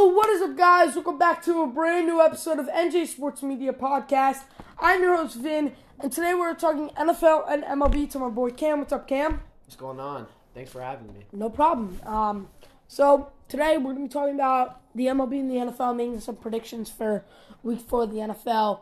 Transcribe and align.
Yo, 0.00 0.06
what 0.06 0.30
is 0.30 0.40
up, 0.40 0.56
guys? 0.56 0.94
Welcome 0.94 1.18
back 1.18 1.44
to 1.44 1.60
a 1.60 1.66
brand 1.66 2.06
new 2.06 2.22
episode 2.22 2.58
of 2.58 2.68
NJ 2.68 3.06
Sports 3.06 3.42
Media 3.42 3.70
Podcast. 3.74 4.44
I'm 4.78 5.02
your 5.02 5.14
host, 5.14 5.36
Vin, 5.36 5.74
and 5.98 6.10
today 6.10 6.32
we're 6.32 6.54
talking 6.54 6.88
NFL 6.96 7.44
and 7.52 7.62
MLB 7.64 8.10
to 8.12 8.18
my 8.18 8.30
boy 8.30 8.48
Cam. 8.48 8.78
What's 8.78 8.94
up, 8.94 9.06
Cam? 9.06 9.42
What's 9.66 9.76
going 9.76 10.00
on? 10.00 10.26
Thanks 10.54 10.72
for 10.72 10.80
having 10.80 11.12
me. 11.12 11.26
No 11.32 11.50
problem. 11.50 12.00
Um, 12.06 12.48
so 12.88 13.30
today 13.46 13.76
we're 13.76 13.92
going 13.92 13.96
to 13.96 14.02
be 14.04 14.08
talking 14.08 14.36
about 14.36 14.80
the 14.94 15.04
MLB 15.04 15.38
and 15.38 15.50
the 15.50 15.56
NFL, 15.56 15.94
making 15.94 16.20
some 16.20 16.36
predictions 16.36 16.88
for 16.88 17.26
Week 17.62 17.80
Four 17.80 18.04
of 18.04 18.10
the 18.10 18.20
NFL, 18.20 18.80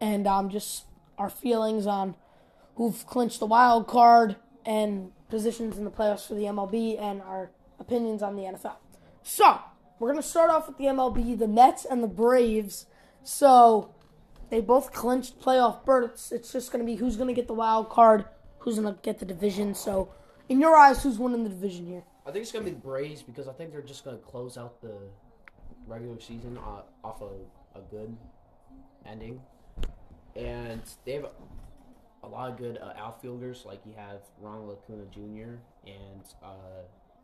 and 0.00 0.26
um, 0.26 0.48
just 0.48 0.84
our 1.18 1.28
feelings 1.28 1.86
on 1.86 2.14
who've 2.76 3.06
clinched 3.06 3.40
the 3.40 3.46
wild 3.46 3.86
card 3.86 4.36
and 4.64 5.12
positions 5.28 5.76
in 5.76 5.84
the 5.84 5.90
playoffs 5.90 6.26
for 6.26 6.32
the 6.32 6.44
MLB, 6.44 6.98
and 6.98 7.20
our 7.20 7.50
opinions 7.78 8.22
on 8.22 8.36
the 8.36 8.44
NFL. 8.44 8.76
So 9.22 9.58
we're 10.00 10.08
gonna 10.08 10.22
start 10.22 10.50
off 10.50 10.66
with 10.66 10.78
the 10.78 10.84
MLB, 10.84 11.38
the 11.38 11.46
Mets 11.46 11.84
and 11.84 12.02
the 12.02 12.08
Braves. 12.08 12.86
So 13.22 13.94
they 14.48 14.60
both 14.60 14.92
clinched 14.92 15.40
playoff 15.40 15.84
berths. 15.84 16.32
It's 16.32 16.50
just 16.52 16.72
gonna 16.72 16.84
be 16.84 16.96
who's 16.96 17.16
gonna 17.16 17.34
get 17.34 17.46
the 17.46 17.54
wild 17.54 17.90
card, 17.90 18.24
who's 18.58 18.76
gonna 18.76 18.98
get 19.02 19.18
the 19.18 19.26
division. 19.26 19.74
So, 19.74 20.12
in 20.48 20.58
your 20.58 20.74
eyes, 20.74 21.02
who's 21.02 21.18
winning 21.18 21.44
the 21.44 21.50
division 21.50 21.86
here? 21.86 22.02
I 22.26 22.32
think 22.32 22.42
it's 22.42 22.50
gonna 22.50 22.64
be 22.64 22.72
the 22.72 22.78
Braves 22.78 23.22
because 23.22 23.46
I 23.46 23.52
think 23.52 23.72
they're 23.72 23.82
just 23.82 24.04
gonna 24.04 24.16
close 24.16 24.56
out 24.56 24.80
the 24.80 24.96
regular 25.86 26.18
season 26.18 26.58
uh, 26.58 26.82
off 27.06 27.20
a, 27.20 27.78
a 27.78 27.82
good 27.90 28.16
ending, 29.06 29.40
and 30.34 30.80
they 31.04 31.12
have 31.12 31.26
a 32.22 32.26
lot 32.26 32.50
of 32.50 32.56
good 32.56 32.78
uh, 32.78 32.94
outfielders. 32.98 33.64
Like 33.66 33.80
you 33.84 33.92
have 33.96 34.22
Ronald 34.40 34.78
Acuna 34.78 35.04
Jr. 35.12 35.58
and 35.86 36.24
uh, 36.42 36.82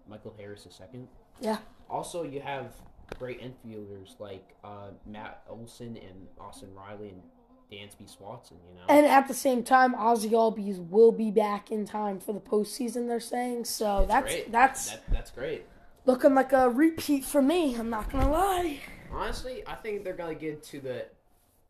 Michael 0.09 0.34
Harris 0.38 0.66
II. 0.92 1.01
Yeah. 1.41 1.59
Also, 1.91 2.23
you 2.23 2.41
have 2.41 2.73
great 3.19 3.41
infielders 3.41 4.19
like 4.19 4.55
uh, 4.65 4.88
Matt 5.06 5.42
Olson 5.48 5.96
and 5.96 6.26
Austin 6.40 6.68
Riley 6.74 7.10
and 7.10 7.23
Dansby 7.71 8.09
Swanson. 8.09 8.57
You 8.68 8.76
know, 8.76 8.85
And 8.88 9.07
at 9.07 9.29
the 9.29 9.35
same 9.35 9.63
time, 9.63 9.95
Ozzy 9.95 10.30
Albies 10.30 10.79
will 10.88 11.13
be 11.13 11.30
back 11.30 11.71
in 11.71 11.85
time 11.85 12.18
for 12.21 12.32
the 12.32 12.40
postseason. 12.40 13.07
They're 13.09 13.21
saying 13.21 13.65
so. 13.66 14.07
That's 14.09 14.24
great. 14.32 14.52
that's 14.52 14.90
that, 14.90 15.02
that's 15.10 15.30
great. 15.30 15.66
looking 16.04 16.35
like 16.35 16.52
a 16.52 16.68
repeat 16.70 17.24
for 17.24 17.43
me. 17.43 17.76
I'm 17.76 17.91
not 17.91 18.10
gonna 18.10 18.30
lie. 18.30 18.79
Honestly, 19.13 19.63
I 19.66 19.74
think 19.76 20.04
they're 20.04 20.13
gonna 20.16 20.35
get 20.35 20.63
to 20.65 20.80
the 20.80 21.07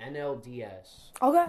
NLDS 0.00 1.10
Okay. 1.22 1.46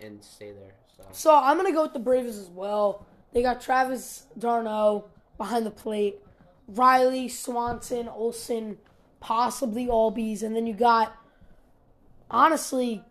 and 0.00 0.22
stay 0.22 0.52
there. 0.52 0.74
So 0.96 1.04
So 1.12 1.34
I'm 1.36 1.56
gonna 1.56 1.72
go 1.72 1.82
with 1.82 1.92
the 1.92 1.98
Braves 1.98 2.36
as 2.38 2.48
well. 2.48 3.04
They 3.32 3.42
got 3.42 3.60
Travis 3.60 4.26
d'Arnaud 4.38 5.04
behind 5.36 5.66
the 5.66 5.70
plate, 5.70 6.20
Riley, 6.66 7.28
Swanson, 7.28 8.08
Olson, 8.08 8.78
possibly 9.20 9.86
Albies, 9.86 10.42
and 10.42 10.54
then 10.54 10.66
you 10.66 10.74
got 10.74 11.16
honestly 12.30 13.02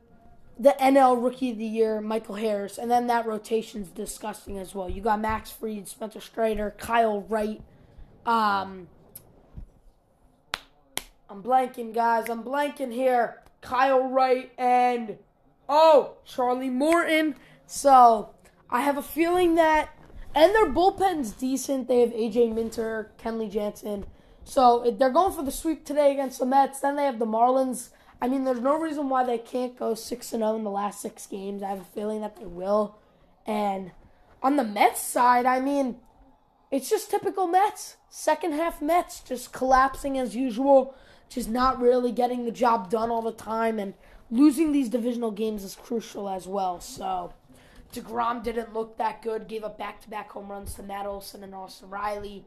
the 0.60 0.76
NL 0.80 1.22
Rookie 1.22 1.52
of 1.52 1.58
the 1.58 1.66
Year, 1.66 2.00
Michael 2.02 2.36
Harris, 2.36 2.78
and 2.78 2.90
then 2.90 3.08
that 3.08 3.26
rotation's 3.26 3.90
disgusting 3.90 4.60
as 4.60 4.76
well. 4.76 4.90
You 4.90 5.02
got 5.02 5.20
Max 5.20 5.52
Fried, 5.52 5.88
Spencer 5.88 6.22
Strider, 6.22 6.76
Kyle 6.78 7.22
Wright. 7.22 7.62
Um, 8.26 8.88
I'm 11.30 11.42
blanking, 11.42 11.94
guys. 11.94 12.30
I'm 12.30 12.44
blanking 12.44 12.94
here. 12.94 13.42
Kyle 13.62 14.08
Wright 14.10 14.52
and 14.58 15.18
oh, 15.68 16.18
Charlie 16.26 16.70
Morton. 16.70 17.36
So 17.66 18.30
I 18.70 18.82
have 18.82 18.98
a 18.98 19.04
feeling 19.04 19.56
that, 19.56 19.90
and 20.36 20.54
their 20.54 20.68
bullpen's 20.68 21.32
decent. 21.32 21.88
They 21.88 22.02
have 22.02 22.12
AJ 22.12 22.54
Minter, 22.54 23.12
Kenley 23.22 23.52
Jansen. 23.52 24.06
So 24.44 24.96
they're 24.98 25.10
going 25.10 25.34
for 25.34 25.44
the 25.44 25.52
sweep 25.52 25.86
today 25.86 26.12
against 26.12 26.40
the 26.40 26.46
Mets. 26.46 26.80
Then 26.80 26.96
they 26.96 27.06
have 27.06 27.20
the 27.20 27.26
Marlins. 27.26 27.90
I 28.22 28.28
mean, 28.28 28.44
there's 28.44 28.60
no 28.60 28.78
reason 28.78 29.10
why 29.10 29.24
they 29.24 29.38
can't 29.38 29.78
go 29.78 29.96
six 29.96 30.34
and 30.34 30.42
zero 30.42 30.56
in 30.56 30.64
the 30.64 30.70
last 30.70 31.02
six 31.02 31.28
games. 31.28 31.64
I 31.64 31.70
have 31.70 31.82
a 31.82 31.96
feeling 31.96 32.22
that 32.22 32.38
they 32.38 32.46
will. 32.46 32.98
And 33.46 33.92
on 34.42 34.56
the 34.56 34.64
Mets 34.64 35.02
side, 35.02 35.46
I 35.46 35.60
mean, 35.60 35.98
it's 36.72 36.90
just 36.90 37.12
typical 37.12 37.48
Mets. 37.48 37.98
Second 38.10 38.54
half 38.54 38.82
Mets 38.82 39.22
just 39.22 39.54
collapsing 39.54 40.18
as 40.18 40.36
usual, 40.36 40.96
just 41.30 41.50
not 41.50 41.82
really 41.82 42.12
getting 42.12 42.46
the 42.46 42.52
job 42.52 42.90
done 42.90 43.10
all 43.10 43.22
the 43.22 43.32
time, 43.32 43.80
and 43.80 43.94
losing 44.32 44.72
these 44.72 44.90
divisional 44.90 45.32
games 45.32 45.64
is 45.64 45.76
crucial 45.76 46.28
as 46.28 46.48
well. 46.48 46.80
So, 46.80 47.34
DeGrom 47.94 48.44
didn't 48.44 48.74
look 48.74 48.98
that 48.98 49.22
good, 49.22 49.48
gave 49.48 49.64
up 49.64 49.78
back 49.78 50.02
to 50.02 50.10
back 50.10 50.32
home 50.32 50.50
runs 50.50 50.74
to 50.76 50.84
Matt 50.84 51.06
Olson 51.06 51.44
and 51.44 51.54
Austin 51.54 51.90
Riley. 51.90 52.46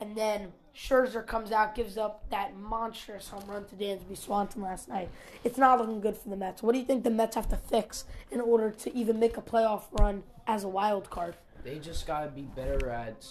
And 0.00 0.16
then 0.16 0.52
Scherzer 0.76 1.24
comes 1.24 1.52
out, 1.52 1.74
gives 1.74 1.96
up 1.96 2.28
that 2.30 2.56
monstrous 2.56 3.28
home 3.28 3.44
run 3.46 3.64
to 3.66 3.76
Dansby 3.76 4.16
Swanson 4.16 4.62
last 4.62 4.88
night. 4.88 5.08
It's 5.44 5.58
not 5.58 5.78
looking 5.78 6.00
good 6.00 6.16
for 6.16 6.28
the 6.28 6.36
Mets. 6.36 6.62
What 6.62 6.72
do 6.72 6.78
you 6.78 6.84
think 6.84 7.04
the 7.04 7.10
Mets 7.10 7.36
have 7.36 7.48
to 7.50 7.56
fix 7.56 8.04
in 8.30 8.40
order 8.40 8.70
to 8.70 8.96
even 8.96 9.20
make 9.20 9.36
a 9.36 9.42
playoff 9.42 9.82
run 9.92 10.24
as 10.46 10.64
a 10.64 10.68
wild 10.68 11.10
card? 11.10 11.36
they 11.64 11.78
just 11.78 12.06
gotta 12.06 12.28
be 12.28 12.42
better 12.42 12.90
at 12.90 13.26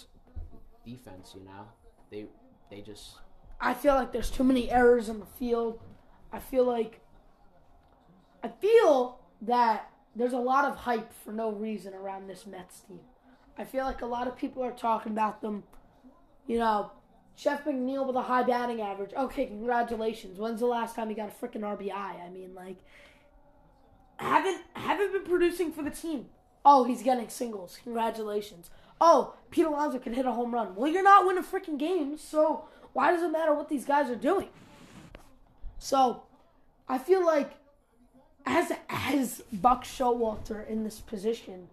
defense. 0.84 1.32
You 1.34 1.44
know, 1.44 1.68
they 2.10 2.26
they 2.70 2.80
just 2.82 3.18
I 3.60 3.72
feel 3.72 3.94
like 3.94 4.12
there's 4.12 4.30
too 4.30 4.44
many 4.44 4.70
errors 4.70 5.08
in 5.08 5.20
the 5.20 5.26
field. 5.26 5.80
I 6.32 6.40
feel 6.40 6.64
like 6.64 7.00
I 8.42 8.48
feel 8.48 9.20
that 9.42 9.90
there's 10.16 10.32
a 10.32 10.38
lot 10.38 10.64
of 10.64 10.76
hype 10.76 11.12
for 11.24 11.32
no 11.32 11.50
reason 11.50 11.94
around 11.94 12.28
this 12.28 12.46
Mets 12.46 12.80
team. 12.80 13.00
I 13.58 13.64
feel 13.64 13.84
like 13.84 14.02
a 14.02 14.06
lot 14.06 14.26
of 14.26 14.36
people 14.36 14.62
are 14.62 14.72
talking 14.72 15.12
about 15.12 15.40
them. 15.40 15.64
You 16.46 16.58
know, 16.58 16.90
Jeff 17.36 17.64
McNeil 17.64 18.06
with 18.06 18.16
a 18.16 18.22
high 18.22 18.42
batting 18.42 18.80
average. 18.80 19.12
Okay, 19.14 19.46
congratulations. 19.46 20.38
When's 20.38 20.60
the 20.60 20.66
last 20.66 20.94
time 20.94 21.08
he 21.08 21.14
got 21.14 21.30
a 21.30 21.46
freaking 21.46 21.62
RBI? 21.62 21.92
I 21.92 22.28
mean, 22.30 22.54
like, 22.54 22.78
haven't 24.16 24.60
haven't 24.74 25.12
been 25.12 25.24
producing 25.24 25.72
for 25.72 25.82
the 25.82 25.90
team. 25.90 26.26
Oh, 26.64 26.84
he's 26.84 27.02
getting 27.02 27.28
singles. 27.28 27.78
Congratulations. 27.82 28.70
Oh, 29.00 29.34
Pete 29.50 29.66
Alonso 29.66 29.98
can 29.98 30.14
hit 30.14 30.26
a 30.26 30.32
home 30.32 30.54
run. 30.54 30.74
Well, 30.74 30.90
you're 30.90 31.02
not 31.02 31.26
winning 31.26 31.42
freaking 31.42 31.78
games, 31.78 32.22
so 32.22 32.64
why 32.92 33.10
does 33.10 33.22
it 33.22 33.28
matter 33.28 33.52
what 33.52 33.68
these 33.68 33.84
guys 33.84 34.08
are 34.08 34.16
doing? 34.16 34.48
So, 35.78 36.22
I 36.88 36.98
feel 36.98 37.24
like 37.24 37.52
as 38.46 38.72
as 38.88 39.42
Buck 39.52 39.84
Showalter 39.84 40.66
in 40.68 40.84
this 40.84 41.00
position, 41.00 41.68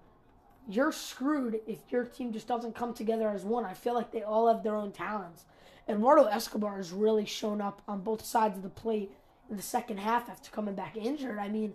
you're 0.67 0.91
screwed 0.91 1.59
if 1.67 1.79
your 1.89 2.05
team 2.05 2.31
just 2.31 2.47
doesn't 2.47 2.75
come 2.75 2.93
together 2.93 3.29
as 3.29 3.43
one. 3.43 3.65
I 3.65 3.73
feel 3.73 3.93
like 3.93 4.11
they 4.11 4.23
all 4.23 4.47
have 4.47 4.63
their 4.63 4.75
own 4.75 4.91
talents. 4.91 5.45
And 5.87 5.97
Eduardo 5.97 6.25
Escobar 6.25 6.77
has 6.77 6.91
really 6.91 7.25
shown 7.25 7.59
up 7.59 7.81
on 7.87 8.01
both 8.01 8.23
sides 8.23 8.57
of 8.57 8.63
the 8.63 8.69
plate 8.69 9.11
in 9.49 9.57
the 9.57 9.61
second 9.63 9.97
half 9.99 10.29
after 10.29 10.51
coming 10.51 10.75
back 10.75 10.95
injured. 10.95 11.39
I 11.39 11.49
mean, 11.49 11.73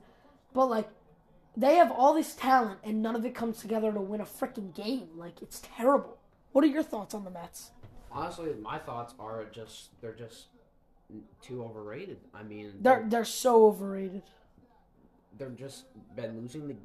but 0.55 0.67
like 0.67 0.89
they 1.57 1.77
have 1.77 1.91
all 1.91 2.15
this 2.15 2.35
talent 2.35 2.81
and 2.85 3.03
none 3.03 3.17
of 3.17 3.25
it 3.25 3.35
comes 3.35 3.59
together 3.59 3.93
to 3.93 4.01
win 4.01 4.21
a 4.21 4.25
freaking 4.25 4.75
game. 4.75 5.09
Like 5.17 5.43
it's 5.43 5.63
terrible. 5.77 6.17
What 6.53 6.65
are 6.65 6.69
your 6.69 6.83
thoughts 6.83 7.15
on 7.15 7.25
the 7.25 7.31
Mets? 7.31 7.71
honestly, 8.13 8.55
my 8.63 8.79
thoughts 8.79 9.15
are 9.19 9.45
just 9.53 10.01
they're 10.01 10.15
just 10.15 10.47
too 11.43 11.63
overrated. 11.63 12.19
I 12.35 12.43
mean, 12.43 12.73
They're 12.81 13.05
they're 13.07 13.25
so 13.25 13.67
overrated. 13.67 14.23
They're 15.39 15.51
just 15.51 15.85
been 16.15 16.41
losing 16.41 16.69
the. 16.69 16.77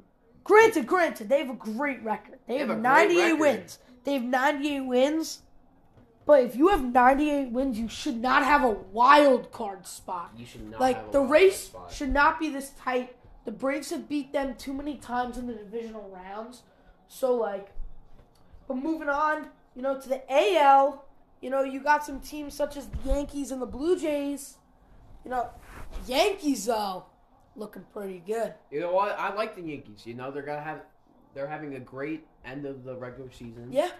Granted, 0.44 0.86
granted, 0.86 1.28
they 1.28 1.38
have 1.38 1.50
a 1.50 1.54
great 1.54 2.02
record. 2.02 2.38
They, 2.48 2.58
have, 2.58 2.68
have 2.68 2.78
a 2.78 2.80
98 2.80 3.22
record. 3.22 3.40
wins. 3.40 3.78
They 4.04 4.14
have 4.14 4.24
98 4.24 4.80
wins. 4.80 5.42
But 6.24 6.44
if 6.44 6.56
you 6.56 6.68
have 6.68 6.84
98 6.84 7.50
wins, 7.50 7.78
you 7.78 7.88
should 7.88 8.20
not 8.20 8.44
have 8.44 8.64
a 8.64 8.70
wild 8.70 9.50
card 9.52 9.86
spot. 9.86 10.32
You 10.36 10.46
should 10.46 10.64
not 10.64 10.72
have 10.72 10.80
like 10.80 11.08
a 11.08 11.12
the 11.12 11.20
wild 11.20 11.32
race 11.32 11.68
card 11.68 11.84
spot. 11.84 11.92
should 11.92 12.12
not 12.12 12.40
be 12.40 12.48
this 12.48 12.70
tight. 12.70 13.16
The 13.44 13.52
Braves 13.52 13.90
have 13.90 14.08
beat 14.08 14.32
them 14.32 14.54
too 14.54 14.72
many 14.72 14.96
times 14.96 15.36
in 15.36 15.46
the 15.46 15.54
divisional 15.54 16.08
rounds. 16.10 16.62
So 17.08 17.34
like 17.34 17.72
but 18.68 18.76
moving 18.76 19.08
on, 19.08 19.48
you 19.74 19.82
know, 19.82 20.00
to 20.00 20.08
the 20.08 20.22
AL, 20.30 21.04
you 21.40 21.50
know, 21.50 21.62
you 21.62 21.80
got 21.80 22.04
some 22.04 22.20
teams 22.20 22.54
such 22.54 22.76
as 22.76 22.86
the 22.86 23.08
Yankees 23.08 23.50
and 23.50 23.60
the 23.60 23.66
Blue 23.66 23.98
Jays. 23.98 24.58
You 25.24 25.32
know, 25.32 25.50
Yankees 26.06 26.66
though 26.66 27.04
looking 27.56 27.84
pretty 27.92 28.22
good. 28.26 28.54
You 28.70 28.80
know 28.80 28.92
what? 28.92 29.18
I 29.18 29.34
like 29.34 29.54
the 29.54 29.62
Yankees. 29.62 30.02
You 30.06 30.14
know, 30.14 30.30
they're 30.30 30.42
gonna 30.42 30.62
have 30.62 30.82
they're 31.34 31.48
having 31.48 31.74
a 31.76 31.80
great 31.80 32.26
end 32.44 32.66
of 32.66 32.84
the 32.84 32.96
regular 32.96 33.30
season. 33.30 33.68
Yeah. 33.70 33.90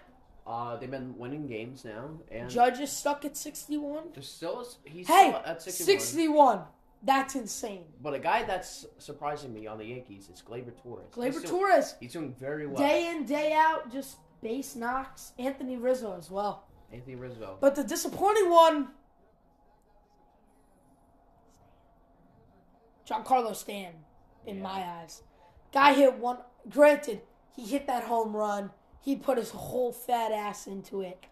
Uh, 0.45 0.75
they've 0.75 0.91
been 0.91 1.17
winning 1.17 1.47
games 1.47 1.85
now, 1.85 2.09
and 2.29 2.49
Judge 2.49 2.79
is 2.79 2.91
stuck 2.91 3.23
at 3.23 3.37
61. 3.37 4.09
there's 4.13 4.27
still 4.29 4.67
he's 4.83 5.07
Hey, 5.07 5.29
still 5.29 5.41
at 5.45 5.61
61. 5.61 5.99
61. 5.99 6.61
That's 7.05 7.35
insane. 7.35 7.85
But 8.01 8.13
a 8.13 8.19
guy 8.19 8.43
that's 8.43 8.85
surprising 8.97 9.53
me 9.53 9.67
on 9.67 9.77
the 9.77 9.85
Yankees 9.85 10.29
is 10.33 10.41
Gleyber 10.41 10.71
Torres. 10.81 11.05
Gleyber 11.13 11.25
he's 11.25 11.35
doing, 11.41 11.47
Torres, 11.47 11.95
He's 11.99 12.13
doing 12.13 12.33
very 12.39 12.65
well. 12.67 12.77
day 12.77 13.09
in, 13.09 13.25
day 13.25 13.53
out, 13.53 13.91
just 13.91 14.17
base 14.41 14.75
knocks. 14.75 15.33
Anthony 15.37 15.75
Rizzo 15.77 16.15
as 16.17 16.29
well. 16.31 16.65
Anthony 16.93 17.15
Rizzo. 17.15 17.57
But 17.59 17.75
the 17.75 17.83
disappointing 17.83 18.49
one, 18.49 18.89
Giancarlo 23.07 23.55
Stan, 23.55 23.93
in 24.45 24.57
Yeah. 24.57 24.63
my 24.63 24.83
eyes. 25.01 25.23
Guy 25.71 25.93
hit 25.93 26.15
one. 26.17 26.39
Granted, 26.69 27.21
he 27.55 27.65
hit 27.65 27.87
that 27.87 28.03
home 28.03 28.35
run. 28.35 28.71
He 29.01 29.15
put 29.15 29.37
his 29.37 29.51
whole 29.51 29.91
fat 29.91 30.31
ass 30.31 30.67
into 30.67 31.01
it. 31.01 31.25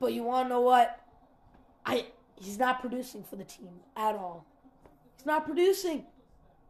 But 0.00 0.12
you 0.12 0.24
want 0.24 0.46
to 0.46 0.48
know 0.54 0.60
what? 0.60 1.00
I 1.86 2.06
he's 2.36 2.58
not 2.58 2.80
producing 2.80 3.22
for 3.22 3.36
the 3.36 3.44
team 3.44 3.80
at 3.96 4.14
all. 4.16 4.46
He's 5.16 5.26
not 5.26 5.44
producing. 5.44 6.06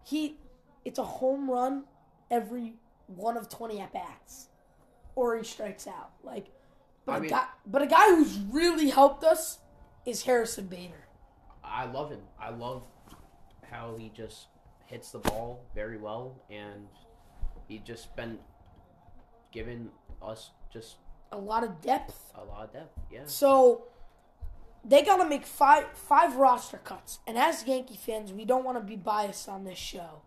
He, 0.05 0.39
it's 0.85 0.99
a 0.99 1.05
home 1.05 1.51
run 1.51 1.85
every 2.31 2.75
one 3.07 3.37
of 3.37 3.49
twenty 3.49 3.81
at 3.81 3.93
bats, 3.93 4.49
or 5.15 5.37
he 5.37 5.45
strikes 5.45 5.87
out. 5.87 6.11
Like, 6.23 6.47
but 7.07 7.13
I 7.13 7.17
a 7.17 7.21
mean- 7.21 7.31
guy, 7.31 7.47
but 7.67 7.83
a 7.83 7.87
guy 7.87 8.09
who's 8.15 8.39
really 8.51 8.91
helped 8.91 9.25
us 9.25 9.59
is 10.05 10.23
Harrison 10.25 10.67
Bader. 10.67 11.07
I 11.65 11.87
love 11.87 12.11
him. 12.11 12.23
I 12.39 12.51
love 12.51 12.83
how 13.73 13.97
he 13.99 14.11
just 14.15 14.47
hits 14.87 15.11
the 15.11 15.19
ball 15.19 15.65
very 15.75 15.97
well, 15.99 16.37
and 16.51 16.87
he 17.67 17.79
just 17.79 18.15
been 18.15 18.39
giving 19.53 19.89
us 20.23 20.51
just 20.73 20.97
A 21.33 21.39
lot 21.39 21.65
of 21.65 21.81
depth. 21.81 22.31
a 22.35 22.45
lot 22.45 22.65
of 22.67 22.73
depth. 22.73 22.99
Yeah. 23.11 23.23
So 23.27 23.87
they 24.85 25.03
got 25.03 25.17
to 25.19 25.29
make 25.29 25.47
five 25.47 25.87
five 25.95 26.37
roster 26.37 26.79
cuts. 26.79 27.19
And 27.27 27.39
as 27.39 27.65
Yankee 27.67 27.97
fans, 27.97 28.33
we 28.33 28.45
don't 28.45 28.65
want 28.65 28.77
to 28.79 28.85
be 28.85 28.97
biased 28.97 29.49
on 29.49 29.65
this 29.65 29.79
show, 29.79 30.23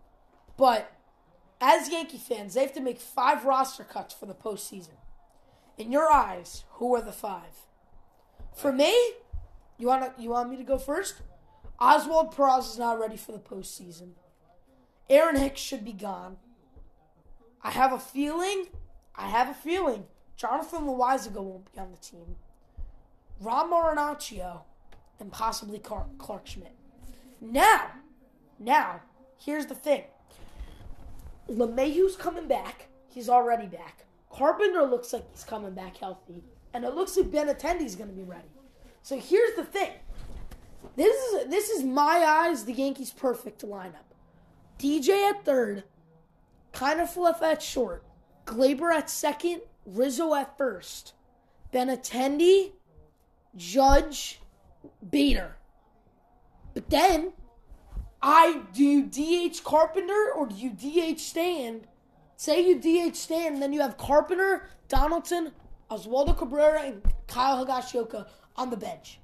but 0.56 0.92
as 1.60 1.88
Yankee 1.90 2.18
fans, 2.18 2.54
they 2.54 2.62
have 2.62 2.72
to 2.74 2.80
make 2.80 2.98
five 3.00 3.44
roster 3.44 3.84
cuts 3.84 4.12
for 4.12 4.26
the 4.26 4.34
postseason. 4.34 4.96
In 5.78 5.92
your 5.92 6.10
eyes, 6.10 6.64
who 6.72 6.94
are 6.94 7.02
the 7.02 7.12
five? 7.12 7.64
For 8.54 8.72
me, 8.72 8.92
you 9.78 9.86
want 9.86 10.16
to 10.16 10.22
you 10.22 10.30
want 10.30 10.50
me 10.50 10.56
to 10.56 10.64
go 10.64 10.78
first? 10.78 11.22
Oswald 11.78 12.34
Peraz 12.34 12.70
is 12.70 12.78
not 12.78 12.98
ready 12.98 13.16
for 13.16 13.32
the 13.32 13.38
postseason. 13.38 14.10
Aaron 15.10 15.36
Hicks 15.36 15.60
should 15.60 15.84
be 15.84 15.92
gone. 15.92 16.36
I 17.62 17.70
have 17.70 17.92
a 17.92 17.98
feeling. 17.98 18.66
I 19.14 19.28
have 19.28 19.48
a 19.48 19.54
feeling. 19.54 20.04
Jonathan 20.36 20.82
Loaisiga 20.82 21.42
won't 21.42 21.72
be 21.72 21.78
on 21.78 21.90
the 21.90 21.98
team. 21.98 22.36
Ron 23.40 23.70
Marinaccio, 23.70 24.62
and 25.20 25.30
possibly 25.30 25.78
Clark, 25.78 26.18
Clarke 26.18 26.46
Schmidt. 26.46 26.74
Now, 27.40 27.90
now, 28.58 29.00
here's 29.38 29.66
the 29.66 29.74
thing. 29.74 30.04
LeMahieu's 31.48 32.16
coming 32.16 32.48
back. 32.48 32.88
He's 33.08 33.28
already 33.28 33.66
back. 33.66 34.04
Carpenter 34.30 34.82
looks 34.82 35.12
like 35.12 35.30
he's 35.32 35.44
coming 35.44 35.74
back 35.74 35.96
healthy. 35.98 36.42
And 36.74 36.84
it 36.84 36.94
looks 36.94 37.16
like 37.16 37.30
Benintendi's 37.30 37.96
going 37.96 38.10
to 38.10 38.16
be 38.16 38.22
ready. 38.22 38.48
So 39.02 39.18
here's 39.18 39.54
the 39.54 39.64
thing. 39.64 39.92
This 40.96 41.14
is 41.14 41.50
this 41.50 41.68
is 41.70 41.84
my 41.84 42.24
eyes 42.26 42.64
the 42.64 42.72
Yankees' 42.72 43.12
perfect 43.12 43.62
lineup. 43.62 44.06
DJ 44.78 45.30
at 45.30 45.44
third, 45.44 45.84
kind 46.72 47.00
of 47.00 47.10
fluff 47.10 47.42
at 47.42 47.62
short, 47.62 48.04
Gleyber 48.46 48.94
at 48.94 49.10
second, 49.10 49.62
Rizzo 49.84 50.34
at 50.34 50.56
first, 50.58 51.14
Benintendi, 51.72 52.72
Judge, 53.56 54.40
Bader. 55.08 55.56
But 56.74 56.90
then, 56.90 57.32
I 58.20 58.62
do 58.74 58.84
you 58.84 59.06
DH 59.06 59.64
Carpenter 59.64 60.32
or 60.34 60.46
do 60.46 60.54
you 60.54 60.70
DH 60.70 61.20
Stand? 61.20 61.86
Say 62.36 62.68
you 62.68 62.78
DH 62.78 63.16
Stand, 63.16 63.62
then 63.62 63.72
you 63.72 63.80
have 63.80 63.96
Carpenter, 63.96 64.68
Donaldson, 64.88 65.52
Oswaldo 65.90 66.36
Cabrera, 66.36 66.82
and 66.82 67.02
Kyle 67.28 67.64
Higashioka 67.64 68.26
on 68.56 68.70
the 68.70 68.76
bench. 68.76 69.20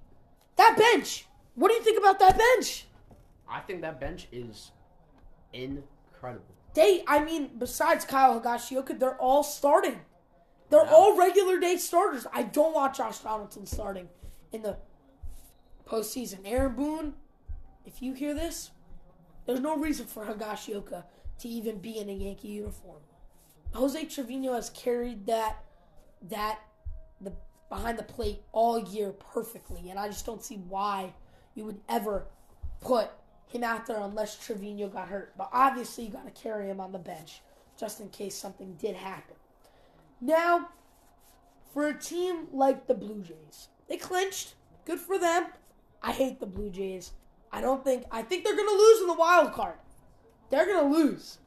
That 0.56 0.76
bench. 0.78 1.26
What 1.54 1.68
do 1.68 1.74
you 1.74 1.82
think 1.82 1.98
about 1.98 2.18
that 2.20 2.38
bench? 2.38 2.86
I 3.48 3.60
think 3.60 3.82
that 3.82 4.00
bench 4.00 4.28
is 4.32 4.70
incredible. 5.52 6.44
They, 6.74 7.04
I 7.06 7.22
mean, 7.22 7.50
besides 7.58 8.04
Kyle 8.04 8.40
Higashioka, 8.40 8.98
they're 8.98 9.16
all 9.16 9.42
starting. 9.42 10.00
They're 10.70 10.86
all 10.86 11.18
regular 11.18 11.60
day 11.60 11.76
starters. 11.76 12.26
I 12.32 12.44
don't 12.44 12.74
want 12.74 12.94
Josh 12.94 13.18
Donaldson 13.18 13.66
starting 13.66 14.08
in 14.52 14.62
the 14.62 14.78
postseason. 15.86 16.38
Aaron 16.46 16.74
Boone, 16.74 17.14
if 17.84 18.00
you 18.00 18.14
hear 18.14 18.32
this, 18.32 18.70
there's 19.46 19.60
no 19.60 19.76
reason 19.76 20.06
for 20.06 20.24
Higashioka 20.24 21.04
to 21.40 21.48
even 21.48 21.78
be 21.78 21.98
in 21.98 22.08
a 22.08 22.12
Yankee 22.12 22.48
uniform. 22.48 23.00
Jose 23.74 24.04
Trevino 24.06 24.54
has 24.54 24.70
carried 24.70 25.26
that 25.26 25.56
that 26.30 26.60
the 27.20 27.32
behind 27.68 27.98
the 27.98 28.02
plate 28.02 28.42
all 28.52 28.78
year 28.78 29.12
perfectly, 29.12 29.90
and 29.90 29.98
I 29.98 30.06
just 30.06 30.24
don't 30.24 30.42
see 30.42 30.56
why 30.56 31.12
you 31.54 31.64
would 31.64 31.80
ever 31.88 32.26
put 32.80 33.10
him 33.46 33.62
out 33.62 33.86
there 33.86 34.00
unless 34.00 34.36
Trevino 34.36 34.88
got 34.88 35.08
hurt. 35.08 35.32
But 35.36 35.50
obviously, 35.52 36.04
you 36.04 36.10
got 36.10 36.24
to 36.24 36.42
carry 36.42 36.68
him 36.68 36.80
on 36.80 36.92
the 36.92 36.98
bench 36.98 37.42
just 37.78 38.00
in 38.00 38.08
case 38.08 38.34
something 38.34 38.74
did 38.74 38.96
happen. 38.96 39.36
Now, 40.20 40.68
for 41.72 41.88
a 41.88 41.98
team 41.98 42.46
like 42.52 42.86
the 42.86 42.94
Blue 42.94 43.22
Jays, 43.22 43.68
they 43.88 43.96
clinched. 43.96 44.54
Good 44.84 45.00
for 45.00 45.18
them. 45.18 45.46
I 46.02 46.12
hate 46.12 46.40
the 46.40 46.46
Blue 46.46 46.70
Jays. 46.70 47.12
I 47.50 47.60
don't 47.60 47.84
think. 47.84 48.04
I 48.10 48.22
think 48.22 48.44
they're 48.44 48.56
gonna 48.56 48.70
lose 48.70 49.00
in 49.00 49.06
the 49.06 49.14
wild 49.14 49.52
card. 49.52 49.76
They're 50.50 50.66
gonna 50.66 50.92
lose 50.92 51.38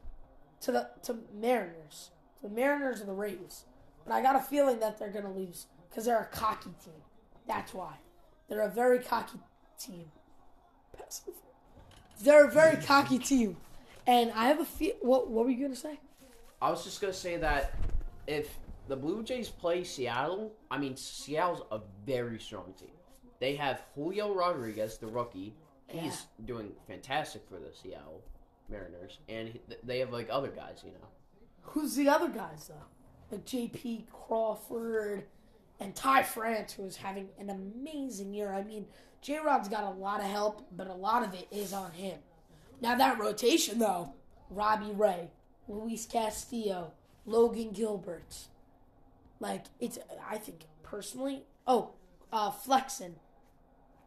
to 0.62 0.72
the 0.72 0.90
to 1.04 1.18
Mariners, 1.34 2.12
the 2.42 2.50
Mariners 2.50 3.02
or 3.02 3.06
the 3.06 3.14
Rays. 3.14 3.66
But 4.06 4.14
I 4.14 4.22
got 4.22 4.36
a 4.36 4.40
feeling 4.40 4.80
that 4.80 5.00
they're 5.00 5.10
gonna 5.10 5.34
lose 5.34 5.68
because 5.90 6.06
they're 6.06 6.20
a 6.20 6.36
cocky 6.36 6.72
team. 6.84 7.02
That's 7.48 7.74
why. 7.74 7.96
They're 8.48 8.62
a 8.62 8.70
very 8.70 9.00
cocky 9.00 9.40
team. 9.78 10.12
They're 12.22 12.46
a 12.46 12.52
very 12.52 12.78
cocky 12.84 13.20
team, 13.20 13.58
and 14.08 14.32
I 14.32 14.46
have 14.48 14.60
a 14.60 14.66
feel. 14.66 14.94
What 15.02 15.30
What 15.30 15.46
were 15.46 15.52
you 15.52 15.64
gonna 15.64 15.76
say? 15.76 16.00
I 16.62 16.70
was 16.70 16.84
just 16.84 17.02
gonna 17.02 17.14
say 17.14 17.38
that 17.38 17.74
if 18.28 18.58
the 18.88 18.96
Blue 18.96 19.24
Jays 19.24 19.50
play 19.50 19.84
Seattle, 19.84 20.54
I 20.72 20.78
mean 20.78 20.96
Seattle's 20.96 21.64
a 21.72 21.82
very 22.06 22.40
strong 22.40 22.74
team. 22.80 22.92
They 23.40 23.56
have 23.56 23.82
Julio 23.96 24.34
Rodriguez, 24.34 24.98
the 24.98 25.08
rookie. 25.08 25.54
He's 25.88 26.26
doing 26.46 26.72
fantastic 26.88 27.44
for 27.48 27.60
the 27.60 27.72
Seattle 27.74 28.24
Mariners, 28.70 29.20
and 29.30 29.60
they 29.84 30.00
have 30.00 30.12
like 30.12 30.30
other 30.32 30.50
guys, 30.50 30.82
you 30.84 30.92
know. 30.92 31.08
Who's 31.62 31.96
the 31.96 32.10
other 32.10 32.30
guys 32.30 32.70
though? 32.70 32.86
Like 33.32 33.46
J.P. 33.46 34.08
Crawford 34.12 35.26
and 35.80 35.96
Ty 35.96 36.24
France, 36.24 36.74
who 36.74 36.86
is 36.86 36.98
having 36.98 37.30
an 37.40 37.50
amazing 37.50 38.34
year. 38.34 38.54
I 38.54 38.64
mean, 38.64 38.86
J. 39.22 39.40
Rod's 39.40 39.68
got 39.70 39.84
a 39.84 39.90
lot 39.90 40.20
of 40.20 40.28
help, 40.28 40.66
but 40.72 40.88
a 40.88 40.94
lot 40.94 41.24
of 41.24 41.34
it 41.34 41.48
is 41.52 41.74
on 41.74 41.92
him. 41.92 42.20
Now 42.82 42.96
that 42.96 43.20
rotation 43.20 43.80
though, 43.80 44.14
Robbie 44.50 44.92
Ray, 44.94 45.32
Luis 45.68 46.06
Castillo, 46.06 46.94
Logan 47.26 47.72
Gilbert, 47.72 48.48
like 49.40 49.66
it's. 49.80 49.98
I 50.30 50.38
think 50.38 50.66
personally, 50.84 51.44
oh, 51.66 51.92
uh, 52.32 52.52
Flexen, 52.52 53.16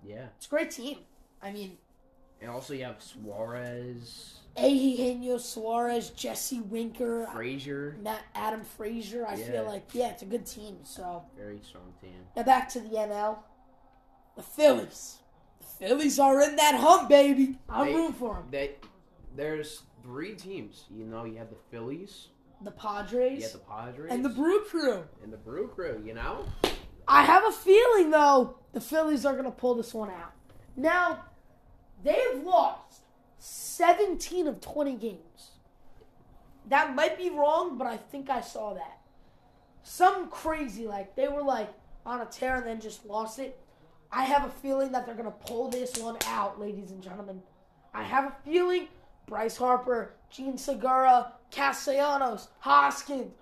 Yeah, 0.04 0.26
it's 0.36 0.46
a 0.46 0.50
great 0.50 0.70
team. 0.70 0.98
I 1.42 1.50
mean, 1.52 1.78
and 2.40 2.50
also 2.50 2.74
you 2.74 2.84
have 2.84 3.02
Suarez, 3.02 4.34
Eugenio 4.58 5.38
Suarez, 5.38 6.10
Jesse 6.10 6.60
Winker, 6.60 7.26
Frazier, 7.32 7.96
Matt 8.02 8.22
Adam 8.34 8.62
Frazier. 8.64 9.26
I 9.26 9.34
Yeah. 9.34 9.46
feel 9.50 9.64
like 9.64 9.88
yeah, 9.92 10.08
it's 10.10 10.22
a 10.22 10.26
good 10.26 10.46
team. 10.46 10.78
So 10.84 11.24
very 11.36 11.60
strong 11.62 11.92
team. 12.00 12.26
now 12.36 12.42
back 12.42 12.68
to 12.70 12.80
the 12.80 12.96
NL. 12.98 13.38
The 14.36 14.42
Phillies. 14.42 15.18
The 15.60 15.66
Phillies 15.66 16.18
are 16.18 16.40
in 16.42 16.56
that 16.56 16.74
hump, 16.76 17.08
baby. 17.08 17.58
I'm 17.68 17.86
They- 17.86 17.94
rooting 17.94 18.12
for 18.14 18.34
them. 18.34 18.48
They 18.50 18.76
there's 19.36 19.82
three 20.02 20.34
teams. 20.34 20.86
You 20.90 21.04
know, 21.04 21.24
you 21.24 21.36
have 21.38 21.50
the 21.50 21.56
Phillies, 21.70 22.28
The 22.60 22.72
Padres 22.72 23.42
have 23.44 23.52
the 23.52 23.58
Padres, 23.58 24.10
and 24.12 24.24
the 24.24 24.28
Brew 24.30 24.64
Crew. 24.64 25.04
and 25.22 25.32
the 25.32 25.36
Brew 25.36 25.68
Crew. 25.68 26.02
You 26.04 26.14
know, 26.14 26.44
I 27.06 27.22
have 27.22 27.44
a 27.44 27.52
feeling 27.52 28.10
though 28.10 28.58
the 28.72 28.80
Phillies 28.80 29.24
are 29.24 29.36
gonna 29.36 29.50
pull 29.52 29.74
this 29.76 29.94
one 29.94 30.10
out. 30.10 30.32
Now 30.76 31.24
they've 32.02 32.42
lost 32.44 33.02
17 33.38 34.46
of 34.46 34.60
20 34.60 34.96
games. 34.96 35.50
That 36.68 36.94
might 36.94 37.16
be 37.16 37.30
wrong, 37.30 37.78
but 37.78 37.86
I 37.86 37.96
think 37.96 38.28
I 38.28 38.40
saw 38.40 38.74
that. 38.74 38.98
Some 39.82 40.28
crazy 40.28 40.86
like 40.86 41.16
they 41.16 41.28
were 41.28 41.42
like 41.42 41.72
on 42.04 42.20
a 42.20 42.26
tear 42.26 42.56
and 42.56 42.66
then 42.66 42.80
just 42.80 43.06
lost 43.06 43.38
it. 43.38 43.58
I 44.10 44.24
have 44.24 44.44
a 44.44 44.50
feeling 44.50 44.92
that 44.92 45.06
they're 45.06 45.14
gonna 45.14 45.30
pull 45.30 45.68
this 45.68 45.96
one 45.98 46.16
out, 46.26 46.60
ladies 46.60 46.90
and 46.90 47.02
gentlemen. 47.02 47.42
I 47.94 48.02
have 48.02 48.24
a 48.24 48.36
feeling 48.44 48.88
Bryce 49.26 49.56
Harper, 49.56 50.14
Jean 50.30 50.58
Segura, 50.58 51.32
Castellanos, 51.50 52.48
Hoskins, 52.60 53.32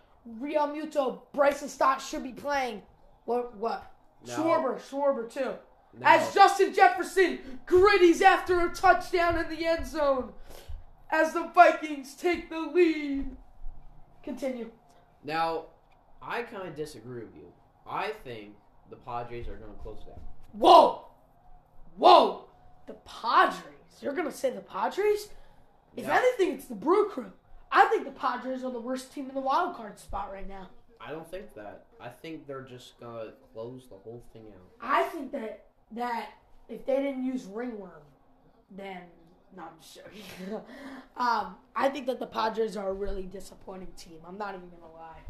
Realmuto, 0.40 1.20
Bryson 1.32 1.68
Stott 1.68 2.02
should 2.02 2.22
be 2.22 2.32
playing. 2.32 2.82
What? 3.25 3.56
What? 3.56 3.92
No. 4.26 4.32
Schwarber, 4.34 4.80
Schwarber 4.80 5.32
too. 5.32 5.54
As 6.02 6.34
Justin 6.34 6.74
Jefferson 6.74 7.38
griddies 7.66 8.20
after 8.22 8.66
a 8.66 8.74
touchdown 8.74 9.38
in 9.38 9.48
the 9.48 9.64
end 9.64 9.86
zone, 9.86 10.32
as 11.10 11.32
the 11.32 11.44
Vikings 11.54 12.14
take 12.14 12.50
the 12.50 12.60
lead. 12.60 13.34
Continue. 14.22 14.70
now 15.24 15.66
I 16.20 16.42
kind 16.42 16.66
of 16.66 16.74
disagree 16.74 17.20
with 17.22 17.34
you. 17.36 17.52
I 17.88 18.10
think 18.24 18.54
the 18.90 18.96
Padres 18.96 19.46
are 19.46 19.56
going 19.56 19.70
to 19.72 19.78
close 19.82 20.00
it 20.06 20.10
out. 20.12 20.20
Whoa, 20.52 21.06
whoa! 21.96 22.46
The 22.88 22.94
Padres. 23.04 23.62
You're 24.00 24.12
gonna 24.14 24.32
say 24.32 24.50
the 24.50 24.60
Padres? 24.60 25.28
If 25.96 26.06
Yeah. 26.06 26.16
anything, 26.18 26.54
it's 26.54 26.66
the 26.66 26.74
Brew 26.74 27.08
Crew. 27.08 27.32
I 27.70 27.86
think 27.86 28.04
the 28.04 28.10
Padres 28.12 28.64
are 28.64 28.70
the 28.70 28.80
worst 28.80 29.12
team 29.12 29.28
in 29.28 29.34
the 29.34 29.40
wild 29.40 29.76
card 29.76 29.98
spot 29.98 30.30
right 30.32 30.48
now. 30.48 30.68
I 31.00 31.10
don't 31.12 31.28
think 31.30 31.54
that. 31.54 31.86
I 32.00 32.08
think 32.08 32.46
they're 32.46 32.62
just 32.62 32.98
gonna 32.98 33.32
close 33.52 33.88
the 33.88 33.96
whole 33.96 34.22
thing 34.32 34.46
out. 34.52 34.70
I 34.80 35.04
think 35.04 35.30
that 35.32 35.65
that 35.93 36.31
if 36.69 36.85
they 36.87 36.97
didn't 36.97 37.25
use 37.25 37.45
ringworm, 37.45 38.02
then 38.71 39.02
no, 39.57 39.62
I'm 39.62 39.81
just 39.81 39.95
joking. 39.95 40.55
um, 41.16 41.57
I 41.75 41.88
think 41.88 42.07
that 42.07 42.19
the 42.19 42.26
Padres 42.26 42.76
are 42.76 42.90
a 42.90 42.93
really 42.93 43.23
disappointing 43.23 43.88
team. 43.97 44.19
I'm 44.26 44.37
not 44.37 44.55
even 44.55 44.69
gonna 44.69 44.93
lie. 44.93 45.21